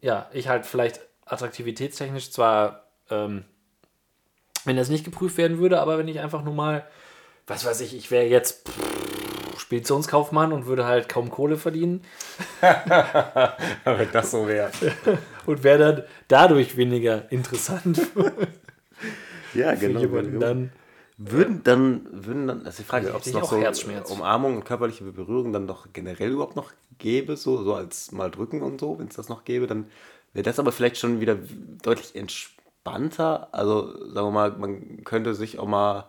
ja, 0.00 0.28
ich 0.32 0.48
halt 0.48 0.66
vielleicht 0.66 1.00
attraktivitätstechnisch 1.24 2.30
zwar, 2.32 2.88
ähm, 3.10 3.44
wenn 4.66 4.76
das 4.76 4.88
nicht 4.88 5.04
geprüft 5.04 5.38
werden 5.38 5.58
würde, 5.58 5.80
aber 5.80 5.98
wenn 5.98 6.08
ich 6.08 6.20
einfach 6.20 6.42
nur 6.44 6.54
mal, 6.54 6.86
was 7.46 7.64
weiß 7.64 7.80
ich, 7.80 7.96
ich 7.96 8.10
wäre 8.10 8.26
jetzt 8.26 8.68
Speditionskaufmann 9.56 10.52
und 10.52 10.66
würde 10.66 10.84
halt 10.86 11.08
kaum 11.08 11.30
Kohle 11.30 11.56
verdienen 11.56 12.04
Wenn 12.60 14.12
das 14.12 14.30
so 14.30 14.46
wäre. 14.46 14.70
und 15.46 15.64
wäre 15.64 15.78
dann 15.78 16.02
dadurch 16.28 16.76
weniger 16.76 17.30
interessant 17.30 18.00
Ja, 19.54 19.74
genau. 19.74 20.00
jemanden 20.00 20.40
dann. 20.40 20.72
Würden 21.18 21.62
dann, 21.64 22.06
würden 22.10 22.46
dann, 22.46 22.66
ist 22.66 22.78
die 22.78 22.82
Frage, 22.82 23.14
ob 23.14 23.24
es 23.24 23.32
noch 23.32 23.50
so. 24.04 24.14
Umarmung 24.14 24.56
und 24.56 24.64
körperliche 24.64 25.02
Berührung 25.04 25.50
dann 25.50 25.66
doch 25.66 25.86
generell 25.94 26.30
überhaupt 26.30 26.56
noch 26.56 26.72
gäbe, 26.98 27.38
so, 27.38 27.62
so 27.64 27.74
als 27.74 28.12
mal 28.12 28.30
drücken 28.30 28.60
und 28.62 28.80
so, 28.80 28.98
wenn 28.98 29.08
es 29.08 29.16
das 29.16 29.30
noch 29.30 29.44
gäbe, 29.44 29.66
dann 29.66 29.86
wäre 30.34 30.42
das 30.42 30.58
aber 30.58 30.72
vielleicht 30.72 30.98
schon 30.98 31.20
wieder 31.20 31.38
deutlich 31.82 32.14
entspannter. 32.14 32.55
Also, 33.52 33.92
sagen 34.12 34.26
wir 34.28 34.30
mal, 34.30 34.50
man 34.52 35.04
könnte 35.04 35.34
sich 35.34 35.58
auch 35.58 35.66
mal, 35.66 36.06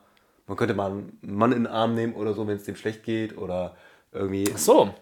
man 0.47 0.57
könnte 0.57 0.73
mal 0.73 0.91
einen 0.91 1.17
Mann 1.21 1.51
in 1.51 1.63
den 1.63 1.67
Arm 1.67 1.95
nehmen 1.95 2.13
oder 2.13 2.33
so, 2.33 2.47
wenn 2.47 2.57
es 2.57 2.63
dem 2.63 2.75
schlecht 2.75 3.03
geht 3.03 3.37
oder 3.37 3.75
irgendwie 4.11 4.49
Ach 4.53 4.57
so. 4.57 4.93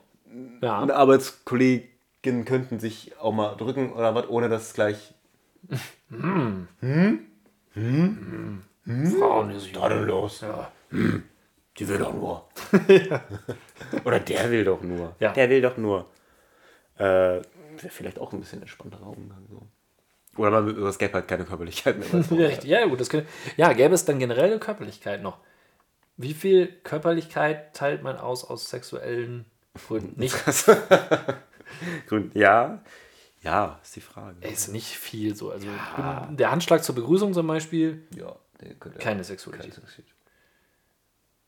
Ja. 0.61 0.81
eine 0.81 0.95
Arbeitskollegin 0.95 2.45
könnten 2.45 2.79
sich 2.79 3.17
auch 3.19 3.31
mal 3.31 3.55
drücken 3.55 3.93
oder 3.93 4.15
was, 4.15 4.27
ohne 4.29 4.49
dass 4.49 4.63
es 4.63 4.73
gleich 4.73 5.13
Frauen 9.19 9.51
ist 9.51 9.75
da 9.75 9.89
denn 9.89 10.05
los? 10.05 10.41
Ja. 10.41 10.71
Die 11.77 11.87
will 11.87 11.97
doch 11.97 12.13
nur. 12.13 12.47
Oder 14.05 14.19
der 14.19 14.49
will 14.49 14.63
doch 14.63 14.81
nur. 14.81 15.15
Ja. 15.19 15.33
Der 15.33 15.49
will 15.49 15.61
doch 15.61 15.75
nur. 15.77 16.05
Äh, 16.97 17.03
Wäre 17.03 17.41
vielleicht 17.89 18.19
auch 18.19 18.31
ein 18.31 18.39
bisschen 18.39 18.61
entspannterer 18.61 19.07
Umgang. 19.07 19.45
So. 19.49 19.67
Oder 20.37 20.51
man, 20.61 20.83
es 20.85 20.97
gäbe 20.97 21.13
halt 21.13 21.27
keine 21.27 21.45
Körperlichkeit 21.45 21.97
mehr. 21.97 22.07
Ja, 22.31 22.47
richtig. 22.47 22.69
ja, 22.69 22.85
gut, 22.85 22.99
das 22.99 23.09
könnte, 23.09 23.27
ja, 23.57 23.71
gäbe 23.73 23.93
es 23.95 24.05
dann 24.05 24.19
generell 24.19 24.51
eine 24.51 24.59
Körperlichkeit 24.59 25.21
noch. 25.21 25.37
Wie 26.17 26.33
viel 26.33 26.67
Körperlichkeit 26.83 27.73
teilt 27.75 28.03
man 28.03 28.17
aus 28.17 28.43
aus 28.45 28.69
sexuellen 28.69 29.45
Gründen? 29.87 30.13
Nicht, 30.19 30.35
Grund- 32.07 32.35
ja, 32.35 32.81
ja, 33.41 33.79
ist 33.83 33.95
die 33.95 34.01
Frage. 34.01 34.35
ist 34.47 34.69
nicht 34.69 34.97
viel 34.97 35.35
so. 35.35 35.51
Also 35.51 35.67
der 36.31 36.51
Handschlag 36.51 36.83
zur 36.83 36.95
Begrüßung 36.95 37.33
zum 37.33 37.45
Beispiel, 37.47 38.07
Ja, 38.15 38.35
der 38.61 38.73
könnte 38.75 38.97
keine 38.99 39.11
keine 39.15 39.23
Sexualität. 39.23 39.73
Sexualität. 39.73 40.05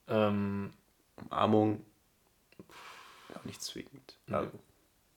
Ähm, 0.10 0.71
Umarmung, 1.30 1.84
ja, 3.34 3.41
nicht 3.45 3.62
zwingend. 3.62 4.17
Also, 4.30 4.52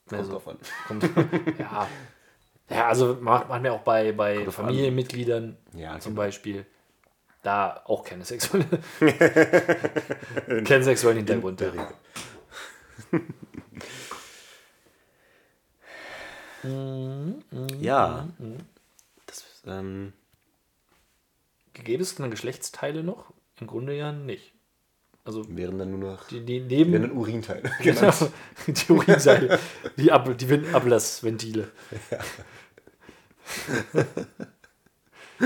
kommt 0.07 0.19
Also- 0.21 0.37
an. 0.49 0.57
kommt, 0.87 1.59
ja. 1.59 1.87
Ja, 2.71 2.87
also 2.87 3.17
macht 3.19 3.49
man 3.49 3.63
ja 3.63 3.71
auch 3.73 3.81
bei, 3.81 4.11
bei. 4.11 4.49
Familienmitgliedern 4.49 5.57
Ja, 5.73 5.99
zum 5.99 6.13
genau. 6.13 6.23
Beispiel. 6.23 6.65
Da 7.43 7.81
auch 7.85 8.03
keine 8.03 8.23
sexuelle. 8.23 8.65
keinen 10.63 10.83
sexuellen 10.83 11.17
Hintergrund. 11.17 11.59
der 11.59 11.73
Ja. 11.75 11.91
Ja, 17.79 18.27
das, 19.25 19.63
ähm, 19.65 20.13
Gäbe 21.73 22.03
es 22.03 22.15
dann 22.15 22.29
Geschlechtsteile 22.29 23.03
noch? 23.03 23.33
Im 23.59 23.67
Grunde 23.67 23.95
ja 23.95 24.11
nicht. 24.11 24.53
Also 25.31 25.45
wären 25.55 25.77
dann 25.79 25.91
nur 25.91 26.11
noch 26.11 26.27
die, 26.27 26.43
die 26.43 26.59
neben 26.59 26.91
wären 26.91 27.03
dann 27.03 27.11
Urinteile. 27.13 27.71
genau, 27.81 28.11
die 28.67 28.91
Urinseile, 28.91 29.57
die, 29.95 30.11
Ab, 30.11 30.37
die 30.37 30.49
Win- 30.49 30.75
Ablassventile. 30.75 31.71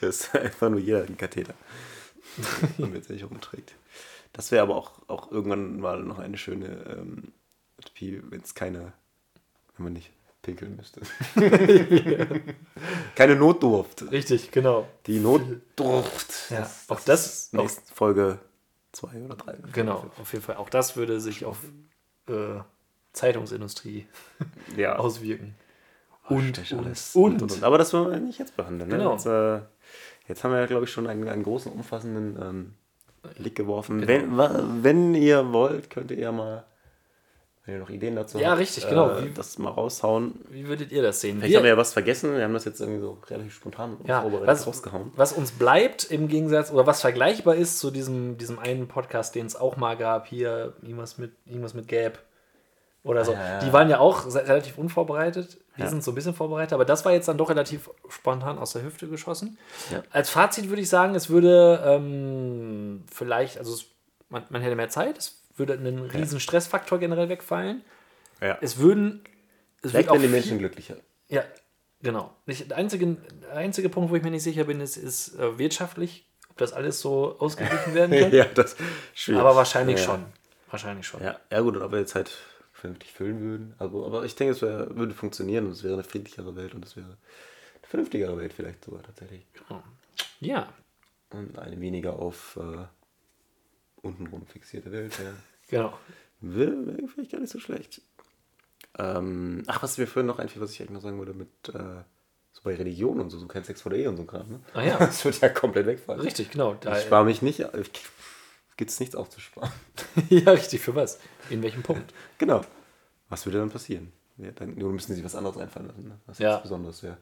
Das 0.00 0.20
ist 0.20 0.34
einfach 0.34 0.68
nur 0.68 0.80
jeder 0.80 1.04
ein 1.04 1.16
Katheter. 1.16 1.54
Jetzt 2.92 3.08
nicht 3.08 3.24
rumträgt. 3.24 3.74
Das 4.32 4.50
wäre 4.50 4.62
aber 4.62 4.74
auch, 4.76 5.08
auch 5.08 5.30
irgendwann 5.32 5.78
mal 5.80 6.02
noch 6.02 6.18
eine 6.18 6.36
schöne 6.36 6.66
ähm, 6.88 7.32
wenn 8.00 8.40
es 8.42 8.54
keine, 8.54 8.92
wenn 9.76 9.84
man 9.84 9.92
nicht 9.94 10.10
pinkeln 10.42 10.76
müsste. 10.76 11.00
keine 13.14 13.36
Notdurft. 13.36 14.10
Richtig, 14.10 14.50
genau. 14.50 14.86
Die 15.06 15.18
Notdurft. 15.20 16.50
Ja, 16.50 16.70
auch 16.88 17.00
das- 17.00 17.26
ist 17.26 17.54
nächste 17.54 17.82
Folge 17.94 18.38
zwei 18.92 19.20
oder 19.22 19.36
drei. 19.36 19.56
Genau, 19.72 20.10
auf 20.20 20.32
jeden 20.32 20.44
Fall. 20.44 20.56
Auch 20.56 20.68
das 20.70 20.96
würde 20.96 21.20
sich 21.20 21.44
auf 21.44 21.58
äh, 22.28 22.60
Zeitungsindustrie 23.12 24.06
Ja. 24.76 24.96
auswirken. 24.96 25.54
Und, 26.28 26.58
und, 26.58 26.72
alles. 26.78 27.14
und. 27.14 27.42
Und, 27.42 27.52
und. 27.52 27.62
Aber 27.62 27.76
das 27.78 27.92
wollen 27.92 28.10
wir 28.10 28.18
nicht 28.20 28.38
jetzt 28.38 28.56
behandeln. 28.56 28.88
Ne? 28.90 28.96
Genau. 28.98 29.12
Jetzt, 29.12 29.26
äh, 29.26 29.60
jetzt 30.26 30.42
haben 30.42 30.52
wir 30.52 30.60
ja, 30.60 30.66
glaube 30.66 30.84
ich, 30.84 30.90
schon 30.90 31.06
einen, 31.06 31.28
einen 31.28 31.42
großen, 31.42 31.70
umfassenden 31.70 32.38
ähm, 32.40 32.74
Blick 33.36 33.54
geworfen. 33.56 34.00
Genau. 34.06 34.38
Wenn, 34.38 34.82
wenn 34.84 35.14
ihr 35.14 35.52
wollt, 35.52 35.90
könnt 35.90 36.10
ihr 36.10 36.18
ja 36.18 36.32
mal, 36.32 36.64
wenn 37.66 37.74
ihr 37.74 37.80
noch 37.80 37.88
Ideen 37.90 38.14
dazu 38.14 38.38
Ja, 38.38 38.50
habt, 38.50 38.60
richtig, 38.60 38.86
genau. 38.88 39.10
Äh, 39.18 39.30
das 39.34 39.56
mal 39.58 39.70
raushauen. 39.70 40.34
Wie 40.50 40.66
würdet 40.68 40.92
ihr 40.92 41.02
das 41.02 41.20
sehen? 41.20 41.38
Vielleicht 41.40 41.56
haben 41.56 41.62
wir 41.62 41.70
ja 41.70 41.76
was 41.76 41.92
vergessen. 41.94 42.36
Wir 42.36 42.44
haben 42.44 42.52
das 42.52 42.64
jetzt 42.66 42.80
irgendwie 42.80 43.00
so 43.00 43.18
relativ 43.28 43.54
spontan 43.54 43.96
Ja, 44.06 44.20
vorbereitet 44.20 44.48
was, 44.48 44.66
rausgehauen. 44.66 45.12
was 45.16 45.32
uns 45.32 45.50
bleibt 45.52 46.04
im 46.04 46.28
Gegensatz, 46.28 46.70
oder 46.70 46.86
was 46.86 47.00
vergleichbar 47.00 47.54
ist 47.54 47.78
zu 47.78 47.90
diesem, 47.90 48.36
diesem 48.36 48.58
einen 48.58 48.86
Podcast, 48.88 49.34
den 49.34 49.46
es 49.46 49.56
auch 49.56 49.76
mal 49.76 49.96
gab, 49.96 50.26
hier, 50.26 50.74
irgendwas 50.82 51.16
mit, 51.18 51.32
irgendwas 51.46 51.72
mit 51.74 51.88
Gap 51.88 52.18
oder 53.02 53.24
so. 53.24 53.32
Ah, 53.32 53.36
ja, 53.36 53.48
ja. 53.54 53.58
Die 53.60 53.72
waren 53.72 53.88
ja 53.90 53.98
auch 53.98 54.26
relativ 54.26 54.76
unvorbereitet. 54.78 55.58
Wir 55.76 55.84
Ja. 55.86 55.90
sind 55.90 56.04
so 56.04 56.10
ein 56.12 56.14
bisschen 56.14 56.34
vorbereitet, 56.34 56.72
aber 56.74 56.84
das 56.84 57.04
war 57.04 57.12
jetzt 57.12 57.28
dann 57.28 57.36
doch 57.38 57.50
relativ 57.50 57.90
spontan 58.08 58.58
aus 58.58 58.72
der 58.74 58.82
Hüfte 58.82 59.08
geschossen. 59.08 59.58
Ja. 59.90 60.02
Als 60.10 60.30
Fazit 60.30 60.68
würde 60.68 60.82
ich 60.82 60.88
sagen, 60.88 61.14
es 61.14 61.28
würde 61.30 61.82
ähm, 61.84 63.04
vielleicht, 63.10 63.58
also 63.58 63.72
es, 63.74 63.86
man, 64.28 64.44
man 64.50 64.62
hätte 64.62 64.76
mehr 64.76 64.88
Zeit, 64.88 65.18
es 65.18 65.40
würde 65.56 65.74
einen 65.74 65.98
riesen 66.10 66.40
Stressfaktor 66.40 66.98
generell 66.98 67.28
wegfallen. 67.28 67.82
Ja. 68.40 68.58
Es 68.60 68.78
würden. 68.78 69.24
Es 69.82 69.90
Vielleicht 69.90 70.08
werden 70.08 70.22
die 70.22 70.28
Menschen 70.28 70.58
glücklicher. 70.58 70.96
ja, 71.28 71.44
genau. 72.02 72.34
Nicht, 72.46 72.70
der, 72.70 72.78
einzige, 72.78 73.06
der 73.42 73.52
einzige 73.56 73.88
Punkt, 73.88 74.10
wo 74.10 74.16
ich 74.16 74.22
mir 74.22 74.30
nicht 74.30 74.42
sicher 74.42 74.64
bin, 74.64 74.80
ist, 74.80 74.96
ist 74.96 75.38
äh, 75.38 75.58
wirtschaftlich, 75.58 76.26
ob 76.50 76.56
das 76.56 76.72
alles 76.72 77.00
so 77.00 77.38
ausgeglichen 77.38 77.94
werden 77.94 78.18
kann. 78.20 78.32
ja, 78.32 78.44
das 78.46 78.72
ist 78.72 78.80
schwierig. 79.14 79.40
Aber 79.40 79.56
wahrscheinlich 79.56 79.98
ja. 79.98 80.04
schon. 80.04 80.24
Wahrscheinlich 80.70 81.06
schon. 81.06 81.22
Ja, 81.22 81.38
ja 81.50 81.60
gut, 81.60 81.76
und 81.76 81.82
ob 81.82 81.92
wir 81.92 81.98
jetzt 82.00 82.14
halt 82.14 82.32
vernünftig 82.72 83.12
füllen 83.12 83.40
würden. 83.40 83.74
Also, 83.78 84.04
aber 84.04 84.24
ich 84.24 84.34
denke, 84.34 84.52
es 84.52 84.62
wär, 84.62 84.94
würde 84.96 85.14
funktionieren 85.14 85.66
und 85.66 85.72
es 85.72 85.84
wäre 85.84 85.94
eine 85.94 86.04
friedlichere 86.04 86.56
Welt 86.56 86.74
und 86.74 86.84
es 86.84 86.96
wäre 86.96 87.06
eine 87.06 87.16
vernünftigere 87.82 88.36
Welt 88.36 88.52
vielleicht 88.52 88.84
sogar 88.84 89.02
tatsächlich. 89.02 89.46
Ja, 90.40 90.72
Und 91.30 91.58
eine 91.58 91.80
weniger 91.80 92.18
auf 92.18 92.58
äh, 92.60 92.84
untenrum 94.04 94.46
fixierte 94.46 94.92
Welt. 94.92 95.12
Ja. 95.18 95.32
genau. 95.68 95.98
Wäre 96.40 96.74
vielleicht 97.12 97.32
gar 97.32 97.40
nicht 97.40 97.50
so 97.52 97.58
schlecht. 97.58 98.02
Ähm, 98.98 99.62
ach, 99.66 99.82
was 99.82 99.98
mir 99.98 100.06
vorhin 100.06 100.26
noch 100.26 100.38
einfiel, 100.38 100.60
was 100.62 100.72
ich 100.72 100.80
eigentlich 100.80 100.90
noch 100.92 101.00
sagen 101.02 101.18
würde, 101.18 101.34
mit 101.34 101.48
äh, 101.70 102.02
so 102.52 102.60
bei 102.62 102.74
Religion 102.76 103.18
und 103.20 103.30
so, 103.30 103.38
so 103.38 103.46
kein 103.46 103.64
Sex 103.64 103.82
vor 103.82 103.90
der 103.90 103.98
Ehe 104.00 104.08
und 104.08 104.16
so 104.16 104.22
ein 104.22 104.26
Kram. 104.26 104.48
Ne? 104.48 104.60
Ah 104.74 104.82
ja. 104.82 104.96
Das 104.98 105.24
wird 105.24 105.40
ja 105.40 105.48
komplett 105.48 105.86
wegfallen. 105.86 106.20
Richtig, 106.20 106.50
genau. 106.50 106.74
Da, 106.74 106.96
Ich 106.98 107.04
spare 107.04 107.24
mich 107.24 107.42
nicht, 107.42 107.64
gibt 108.76 108.90
es 108.90 109.00
nichts 109.00 109.16
aufzusparen. 109.16 109.72
ja, 110.28 110.50
richtig. 110.52 110.80
Für 110.80 110.94
was? 110.94 111.18
In 111.50 111.62
welchem 111.62 111.82
Punkt? 111.82 112.12
Genau. 112.38 112.60
Was 113.28 113.46
würde 113.46 113.58
dann 113.58 113.70
passieren? 113.70 114.12
Ja, 114.36 114.50
dann 114.52 114.74
nur 114.76 114.92
müssen 114.92 115.08
sie 115.08 115.14
sich 115.14 115.24
was 115.24 115.34
anderes 115.34 115.56
einfallen 115.56 115.86
lassen, 115.88 116.04
ne? 116.08 116.18
was 116.26 116.38
Ja. 116.38 116.50
ganz 116.52 116.62
Besonderes 116.64 117.02
wäre. 117.02 117.16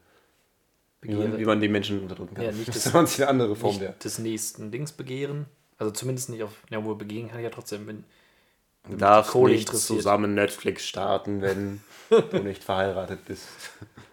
Wie, 1.01 1.09
Begehre- 1.09 1.27
man- 1.29 1.39
wie 1.39 1.45
man 1.45 1.61
die 1.61 1.69
Menschen 1.69 2.01
unterdrücken 2.01 2.35
kann. 2.35 2.45
Ja, 2.45 2.51
nicht 2.51 2.67
das 2.67 2.83
das- 2.91 3.21
andere 3.21 3.55
Form 3.55 3.79
der. 3.79 3.89
Nicht 3.89 4.03
des 4.03 4.19
nächsten 4.19 4.71
Dings 4.71 4.91
begehren. 4.91 5.45
Also 5.77 5.91
zumindest 5.91 6.29
nicht 6.29 6.43
auf. 6.43 6.51
Ja, 6.69 6.83
wohl 6.83 6.95
begehen 6.95 7.29
kann 7.29 7.39
ich 7.39 7.43
ja 7.43 7.49
trotzdem, 7.49 7.87
wenn. 7.87 8.03
Du 8.89 8.97
darfst 8.97 9.33
nicht 9.33 9.69
zusammen 9.69 10.33
Netflix 10.33 10.85
starten, 10.85 11.41
wenn 11.41 11.81
du 12.09 12.39
nicht 12.39 12.63
verheiratet 12.65 13.23
bist. 13.25 13.47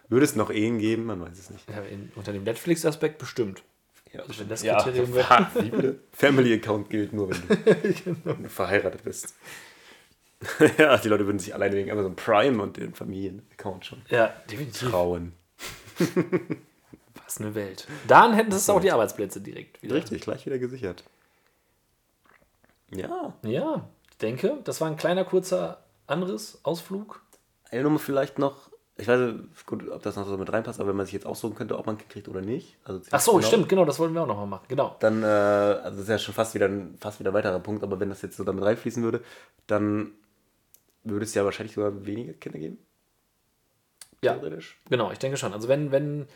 Würde 0.07 0.23
es 0.25 0.35
noch 0.35 0.49
Ehen 0.49 0.79
geben? 0.79 1.05
Man 1.05 1.21
weiß 1.21 1.37
es 1.37 1.49
nicht. 1.49 1.69
Ja, 1.69 1.81
in, 1.81 2.11
unter 2.15 2.31
dem 2.31 2.43
Netflix-Aspekt 2.43 3.17
bestimmt. 3.17 3.63
Ja, 4.13 4.23
wenn 4.37 4.49
das 4.49 4.61
ja, 4.63 4.81
Kriterium 4.81 5.13
wäre. 5.13 5.29
ha, 5.29 5.51
wie 5.55 5.69
bitte? 5.69 5.99
Family 6.11 6.53
Account 6.53 6.89
gilt 6.89 7.13
nur, 7.13 7.29
wenn 7.29 7.41
du, 7.41 8.15
wenn 8.25 8.43
du 8.43 8.49
verheiratet 8.49 9.03
bist. 9.03 9.35
ja, 10.77 10.97
die 10.97 11.07
Leute 11.07 11.25
würden 11.25 11.39
sich 11.39 11.53
alleine 11.53 11.75
wegen 11.75 11.91
Amazon 11.91 12.15
Prime 12.15 12.61
und 12.61 12.77
den 12.77 12.93
Familien-Account 12.93 13.85
schon 13.85 14.01
Ja, 14.09 14.33
definitiv. 14.49 14.89
trauen. 14.89 15.33
Was 17.25 17.39
eine 17.39 17.53
Welt. 17.55 17.87
Dann 18.07 18.33
hätten 18.33 18.51
es 18.51 18.69
auch 18.69 18.81
die 18.81 18.91
Arbeitsplätze 18.91 19.39
direkt 19.39 19.81
wieder. 19.83 19.95
Richtig, 19.95 20.21
gleich 20.21 20.45
wieder 20.45 20.57
gesichert. 20.57 21.03
Ja. 22.93 23.33
Ja, 23.43 23.87
ich 24.09 24.17
denke, 24.17 24.59
das 24.63 24.81
war 24.81 24.87
ein 24.87 24.97
kleiner, 24.97 25.23
kurzer 25.25 25.83
Anriss, 26.07 26.59
Ausflug. 26.63 27.21
Eine 27.69 27.83
Nummer 27.83 27.99
vielleicht 27.99 28.37
noch, 28.37 28.69
ich 28.97 29.07
weiß 29.07 29.19
nicht, 29.33 29.65
gut, 29.65 29.89
ob 29.89 30.01
das 30.03 30.15
noch 30.17 30.27
so 30.27 30.37
mit 30.37 30.51
reinpasst, 30.51 30.79
aber 30.79 30.89
wenn 30.89 30.97
man 30.97 31.05
sich 31.05 31.13
jetzt 31.13 31.25
aussuchen 31.25 31.55
könnte, 31.55 31.77
ob 31.77 31.85
man 31.85 31.97
kriegt 31.97 32.27
oder 32.27 32.41
nicht. 32.41 32.77
Also 32.83 33.01
Ach 33.11 33.19
so, 33.19 33.33
genau, 33.33 33.47
stimmt, 33.47 33.69
genau, 33.69 33.85
das 33.85 33.97
wollten 33.97 34.13
wir 34.13 34.23
auch 34.23 34.27
nochmal 34.27 34.47
machen. 34.47 34.65
Genau. 34.67 34.95
Dann, 34.99 35.23
äh, 35.23 35.25
also 35.25 35.97
das 35.97 36.03
ist 36.03 36.09
ja 36.09 36.17
schon 36.17 36.33
fast 36.33 36.53
wieder, 36.53 36.67
ein, 36.67 36.97
fast 36.99 37.19
wieder 37.19 37.31
ein 37.31 37.33
weiterer 37.33 37.59
Punkt, 37.59 37.83
aber 37.83 37.99
wenn 37.99 38.09
das 38.09 38.21
jetzt 38.21 38.35
so 38.37 38.43
damit 38.43 38.63
reinfließen 38.63 39.01
würde, 39.03 39.23
dann 39.67 40.11
würde 41.03 41.25
es 41.25 41.33
ja 41.33 41.45
wahrscheinlich 41.45 41.73
sogar 41.73 42.05
weniger 42.05 42.33
Kinder 42.33 42.59
geben. 42.59 42.77
Ja, 44.23 44.33
Theoretisch. 44.33 44.79
genau, 44.89 45.11
ich 45.11 45.17
denke 45.17 45.37
schon. 45.37 45.53
Also 45.53 45.67
wenn, 45.67 45.91
wenn 45.91 46.27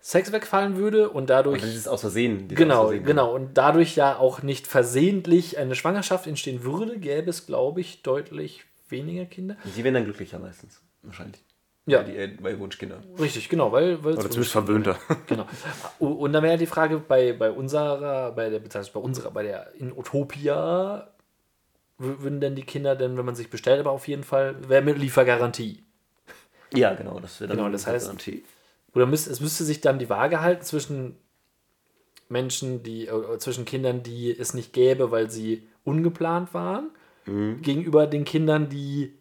Sex 0.00 0.32
wegfallen 0.32 0.76
würde 0.76 1.10
und 1.10 1.28
dadurch. 1.28 1.56
Und 1.56 1.62
dann 1.62 1.70
ist 1.70 1.76
es 1.76 1.88
aus 1.88 2.00
Versehen. 2.02 2.48
Genau, 2.48 2.82
aus 2.82 2.86
Versehen 2.88 3.04
genau. 3.04 3.34
Und 3.34 3.58
dadurch 3.58 3.96
ja 3.96 4.16
auch 4.16 4.42
nicht 4.42 4.66
versehentlich 4.66 5.58
eine 5.58 5.74
Schwangerschaft 5.74 6.26
entstehen 6.26 6.62
würde, 6.64 6.98
gäbe 6.98 7.28
es, 7.30 7.46
glaube 7.46 7.80
ich, 7.80 8.02
deutlich 8.02 8.64
weniger 8.88 9.24
Kinder. 9.26 9.56
Und 9.64 9.76
die 9.76 9.84
wären 9.84 9.94
dann 9.94 10.04
glücklicher 10.04 10.38
meistens. 10.38 10.80
Wahrscheinlich. 11.02 11.40
Ja. 11.86 12.02
Die, 12.02 12.16
äh, 12.16 12.28
bei 12.40 12.58
Wunschkinder. 12.58 13.02
Richtig, 13.18 13.48
genau, 13.48 13.72
weil. 13.72 14.02
weil 14.04 14.12
Oder 14.14 14.22
zumindest 14.22 14.52
verwöhnter. 14.52 14.98
Genau. 15.26 15.46
Und 15.98 16.32
dann 16.32 16.42
wäre 16.42 16.58
die 16.58 16.66
Frage 16.66 16.98
bei, 16.98 17.32
bei 17.32 17.50
unserer, 17.50 18.30
bei 18.32 18.50
der, 18.50 18.58
beziehungsweise 18.60 18.92
bei 18.92 19.00
unserer, 19.00 19.30
bei 19.30 19.42
der 19.42 19.72
in 19.78 19.92
Utopia, 19.92 21.08
wür- 21.98 22.20
würden 22.22 22.40
denn 22.40 22.54
die 22.54 22.62
Kinder 22.62 22.94
denn, 22.94 23.16
wenn 23.16 23.24
man 23.24 23.34
sich 23.34 23.48
bestellt, 23.50 23.80
aber 23.80 23.90
auf 23.90 24.06
jeden 24.06 24.22
Fall, 24.24 24.56
wäre 24.68 24.82
mit 24.82 24.98
Liefergarantie. 24.98 25.82
ja, 26.74 26.94
genau. 26.94 27.18
Das 27.20 27.40
wäre 27.40 27.48
dann 27.48 27.56
Genau, 27.58 27.70
das 27.70 27.86
heißt- 27.86 28.04
Garantie. 28.04 28.44
Oder 28.94 29.06
müsst, 29.06 29.28
es 29.28 29.40
müsste 29.40 29.64
sich 29.64 29.80
dann 29.80 29.98
die 29.98 30.08
Waage 30.08 30.40
halten 30.40 30.62
zwischen 30.62 31.16
Menschen, 32.28 32.82
die, 32.82 33.06
äh, 33.06 33.38
zwischen 33.38 33.64
Kindern, 33.64 34.02
die 34.02 34.36
es 34.36 34.54
nicht 34.54 34.72
gäbe, 34.72 35.10
weil 35.10 35.30
sie 35.30 35.66
ungeplant 35.84 36.52
waren, 36.54 36.90
Mhm. 37.26 37.62
gegenüber 37.62 38.06
den 38.06 38.24
Kindern, 38.24 38.68
die 38.68 39.14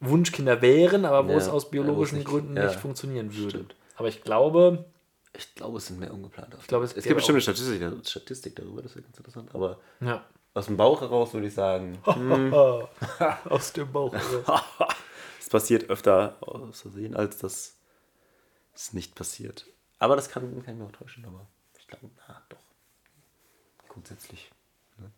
Wunschkinder 0.00 0.62
wären, 0.62 1.04
aber 1.04 1.26
wo 1.26 1.32
Ja, 1.32 1.38
es 1.38 1.48
aus 1.48 1.70
biologischen 1.70 2.18
nicht- 2.18 2.28
Gründen 2.28 2.56
ja, 2.56 2.66
nicht 2.66 2.76
funktionieren 2.78 3.34
würde. 3.34 3.50
stimmt. 3.50 3.74
Aber 3.96 4.08
ich 4.08 4.22
glaube, 4.22 4.84
Ich 5.34 5.54
glaube, 5.54 5.76
es 5.78 5.86
sind 5.86 6.00
mehr 6.00 6.12
ungeplant. 6.12 6.56
Ich 6.58 6.66
glaube, 6.66 6.86
es 6.86 6.94
es 6.94 7.04
gibt 7.04 7.16
bestimmt 7.16 7.34
eine 7.36 7.42
Statistik, 7.42 8.08
Statistik 8.08 8.56
darüber, 8.56 8.80
das 8.82 8.94
wäre 8.96 9.02
ganz 9.04 9.18
interessant. 9.18 9.54
Aber 9.54 9.78
ja. 10.00 10.24
aus 10.54 10.66
dem 10.66 10.76
Bauch 10.78 11.00
heraus 11.02 11.34
würde 11.34 11.46
ich 11.48 11.54
sagen, 11.54 11.98
aus 13.48 13.72
dem 13.72 13.92
Bauch. 13.92 14.12
heraus. 14.14 14.62
es 15.40 15.48
passiert 15.50 15.90
öfter 15.90 16.36
aus 16.40 16.80
Versehen, 16.80 17.14
als 17.14 17.38
dass 17.38 17.76
es 18.78 18.92
nicht 18.92 19.14
passiert. 19.14 19.66
Aber 19.98 20.14
das 20.16 20.28
kann, 20.30 20.62
kann 20.64 20.74
ich 20.74 20.80
mir 20.80 20.86
auch 20.86 20.92
täuschen, 20.92 21.24
aber 21.24 21.46
ich 21.78 21.86
glaube, 21.88 22.08
na 22.28 22.42
doch. 22.48 22.58
Grundsätzlich. 23.88 24.50
ne? 24.98 25.10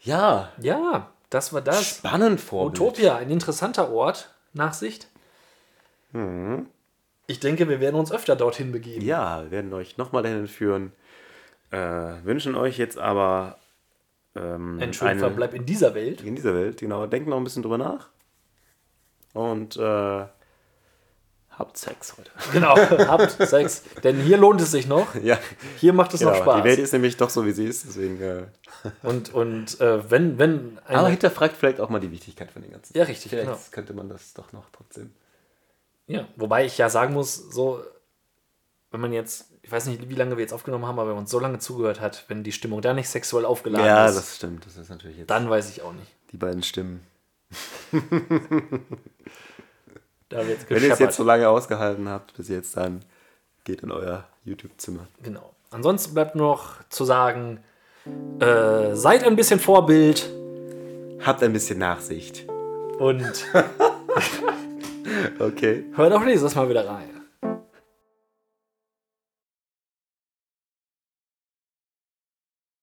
Ja, 0.00 0.52
Ja, 0.60 1.10
das 1.30 1.52
war 1.52 1.60
das. 1.60 1.84
spannend 1.96 2.40
vor. 2.40 2.66
Utopia, 2.66 3.16
ein 3.16 3.30
interessanter 3.30 3.90
Ort, 3.90 4.32
Nachsicht. 4.52 5.08
Ich 7.26 7.38
denke, 7.40 7.68
wir 7.68 7.80
werden 7.80 7.94
uns 7.96 8.10
öfter 8.10 8.34
dorthin 8.34 8.72
begeben. 8.72 9.04
Ja, 9.04 9.42
wir 9.44 9.50
werden 9.52 9.72
euch 9.72 9.96
nochmal 9.96 10.22
dahin 10.24 10.48
führen. 10.48 10.92
Äh, 11.70 11.76
wünschen 12.24 12.56
euch 12.56 12.78
jetzt 12.78 12.98
aber 12.98 13.58
ähm, 14.34 14.80
Ein 14.80 14.92
schöner 14.92 15.10
eine- 15.12 15.20
Verbleib 15.20 15.54
in 15.54 15.66
dieser 15.66 15.94
Welt. 15.94 16.22
in 16.22 16.34
dieser 16.34 16.54
Welt, 16.54 16.80
genau. 16.80 17.06
Denkt 17.06 17.28
noch 17.28 17.36
ein 17.36 17.44
bisschen 17.44 17.62
drüber 17.62 17.78
nach. 17.78 18.08
Und 19.34 19.76
äh, 19.76 20.26
habt 21.60 21.76
Sex 21.76 22.16
heute. 22.18 22.30
Genau, 22.52 22.76
habt 22.76 23.30
Sex. 23.48 23.84
Denn 24.02 24.20
hier 24.20 24.36
lohnt 24.38 24.60
es 24.60 24.70
sich 24.72 24.86
noch. 24.88 25.14
ja, 25.22 25.38
Hier 25.78 25.92
macht 25.92 26.12
es 26.14 26.20
genau. 26.20 26.32
noch 26.32 26.38
Spaß. 26.42 26.56
Die 26.62 26.64
Welt 26.68 26.78
ist 26.80 26.92
nämlich 26.92 27.16
doch 27.16 27.30
so, 27.30 27.46
wie 27.46 27.52
sie 27.52 27.66
ist. 27.66 27.84
Deswegen, 27.86 28.20
äh, 28.20 28.42
und 29.02 29.32
und 29.32 29.80
äh, 29.80 30.10
wenn, 30.10 30.38
wenn 30.38 30.78
aber 30.86 31.08
hinterfragt 31.08 31.56
vielleicht 31.56 31.80
auch 31.80 31.88
mal 31.90 32.00
die 32.00 32.10
Wichtigkeit 32.10 32.50
von 32.50 32.62
den 32.62 32.72
ganzen. 32.72 32.96
Ja, 32.96 33.04
richtig, 33.04 33.30
Vielleicht 33.30 33.46
genau. 33.46 33.60
könnte 33.70 33.92
man 33.92 34.08
das 34.08 34.34
doch 34.34 34.52
noch 34.52 34.64
trotzdem. 34.72 35.12
ja, 36.06 36.26
wobei 36.36 36.64
ich 36.64 36.78
ja 36.78 36.88
sagen 36.88 37.14
muss, 37.14 37.36
so, 37.36 37.84
wenn 38.90 39.00
man 39.00 39.12
jetzt, 39.12 39.50
ich 39.62 39.70
weiß 39.70 39.86
nicht, 39.86 40.08
wie 40.08 40.14
lange 40.14 40.36
wir 40.36 40.42
jetzt 40.42 40.52
aufgenommen 40.54 40.86
haben, 40.86 40.98
aber 40.98 41.08
wenn 41.08 41.14
man 41.16 41.24
uns 41.24 41.30
so 41.30 41.38
lange 41.38 41.58
zugehört 41.58 42.00
hat, 42.00 42.24
wenn 42.28 42.42
die 42.42 42.52
Stimmung 42.52 42.80
da 42.80 42.94
nicht 42.94 43.08
sexuell 43.08 43.44
aufgeladen 43.44 43.86
Ja, 43.86 44.06
ist, 44.06 44.16
das 44.16 44.36
stimmt. 44.36 44.66
Das 44.66 44.76
ist 44.76 44.88
natürlich 44.88 45.18
jetzt 45.18 45.30
dann 45.30 45.48
weiß 45.48 45.68
ich 45.70 45.82
auch 45.82 45.92
nicht. 45.92 46.10
die 46.32 46.38
beiden 46.38 46.62
Stimmen. 46.62 47.06
Da 50.30 50.46
wird 50.46 50.70
Wenn 50.70 50.82
ihr 50.82 50.92
es 50.92 50.98
jetzt 51.00 51.16
so 51.16 51.24
lange 51.24 51.48
ausgehalten 51.48 52.08
habt, 52.08 52.34
bis 52.36 52.48
jetzt, 52.48 52.76
dann 52.76 53.00
geht 53.64 53.82
in 53.82 53.90
euer 53.90 54.24
YouTube-Zimmer. 54.44 55.06
Genau. 55.22 55.52
Ansonsten 55.70 56.14
bleibt 56.14 56.34
noch 56.36 56.76
zu 56.88 57.04
sagen, 57.04 57.58
äh, 58.40 58.94
seid 58.94 59.24
ein 59.24 59.36
bisschen 59.36 59.60
Vorbild 59.60 60.30
Habt 61.20 61.42
ein 61.42 61.52
bisschen 61.52 61.78
Nachsicht. 61.78 62.48
und 62.98 63.44
Okay. 65.38 65.84
hört 65.96 66.12
auch 66.12 66.24
nächstes 66.24 66.54
Mal 66.54 66.68
wieder 66.68 66.86
rein. 66.88 67.19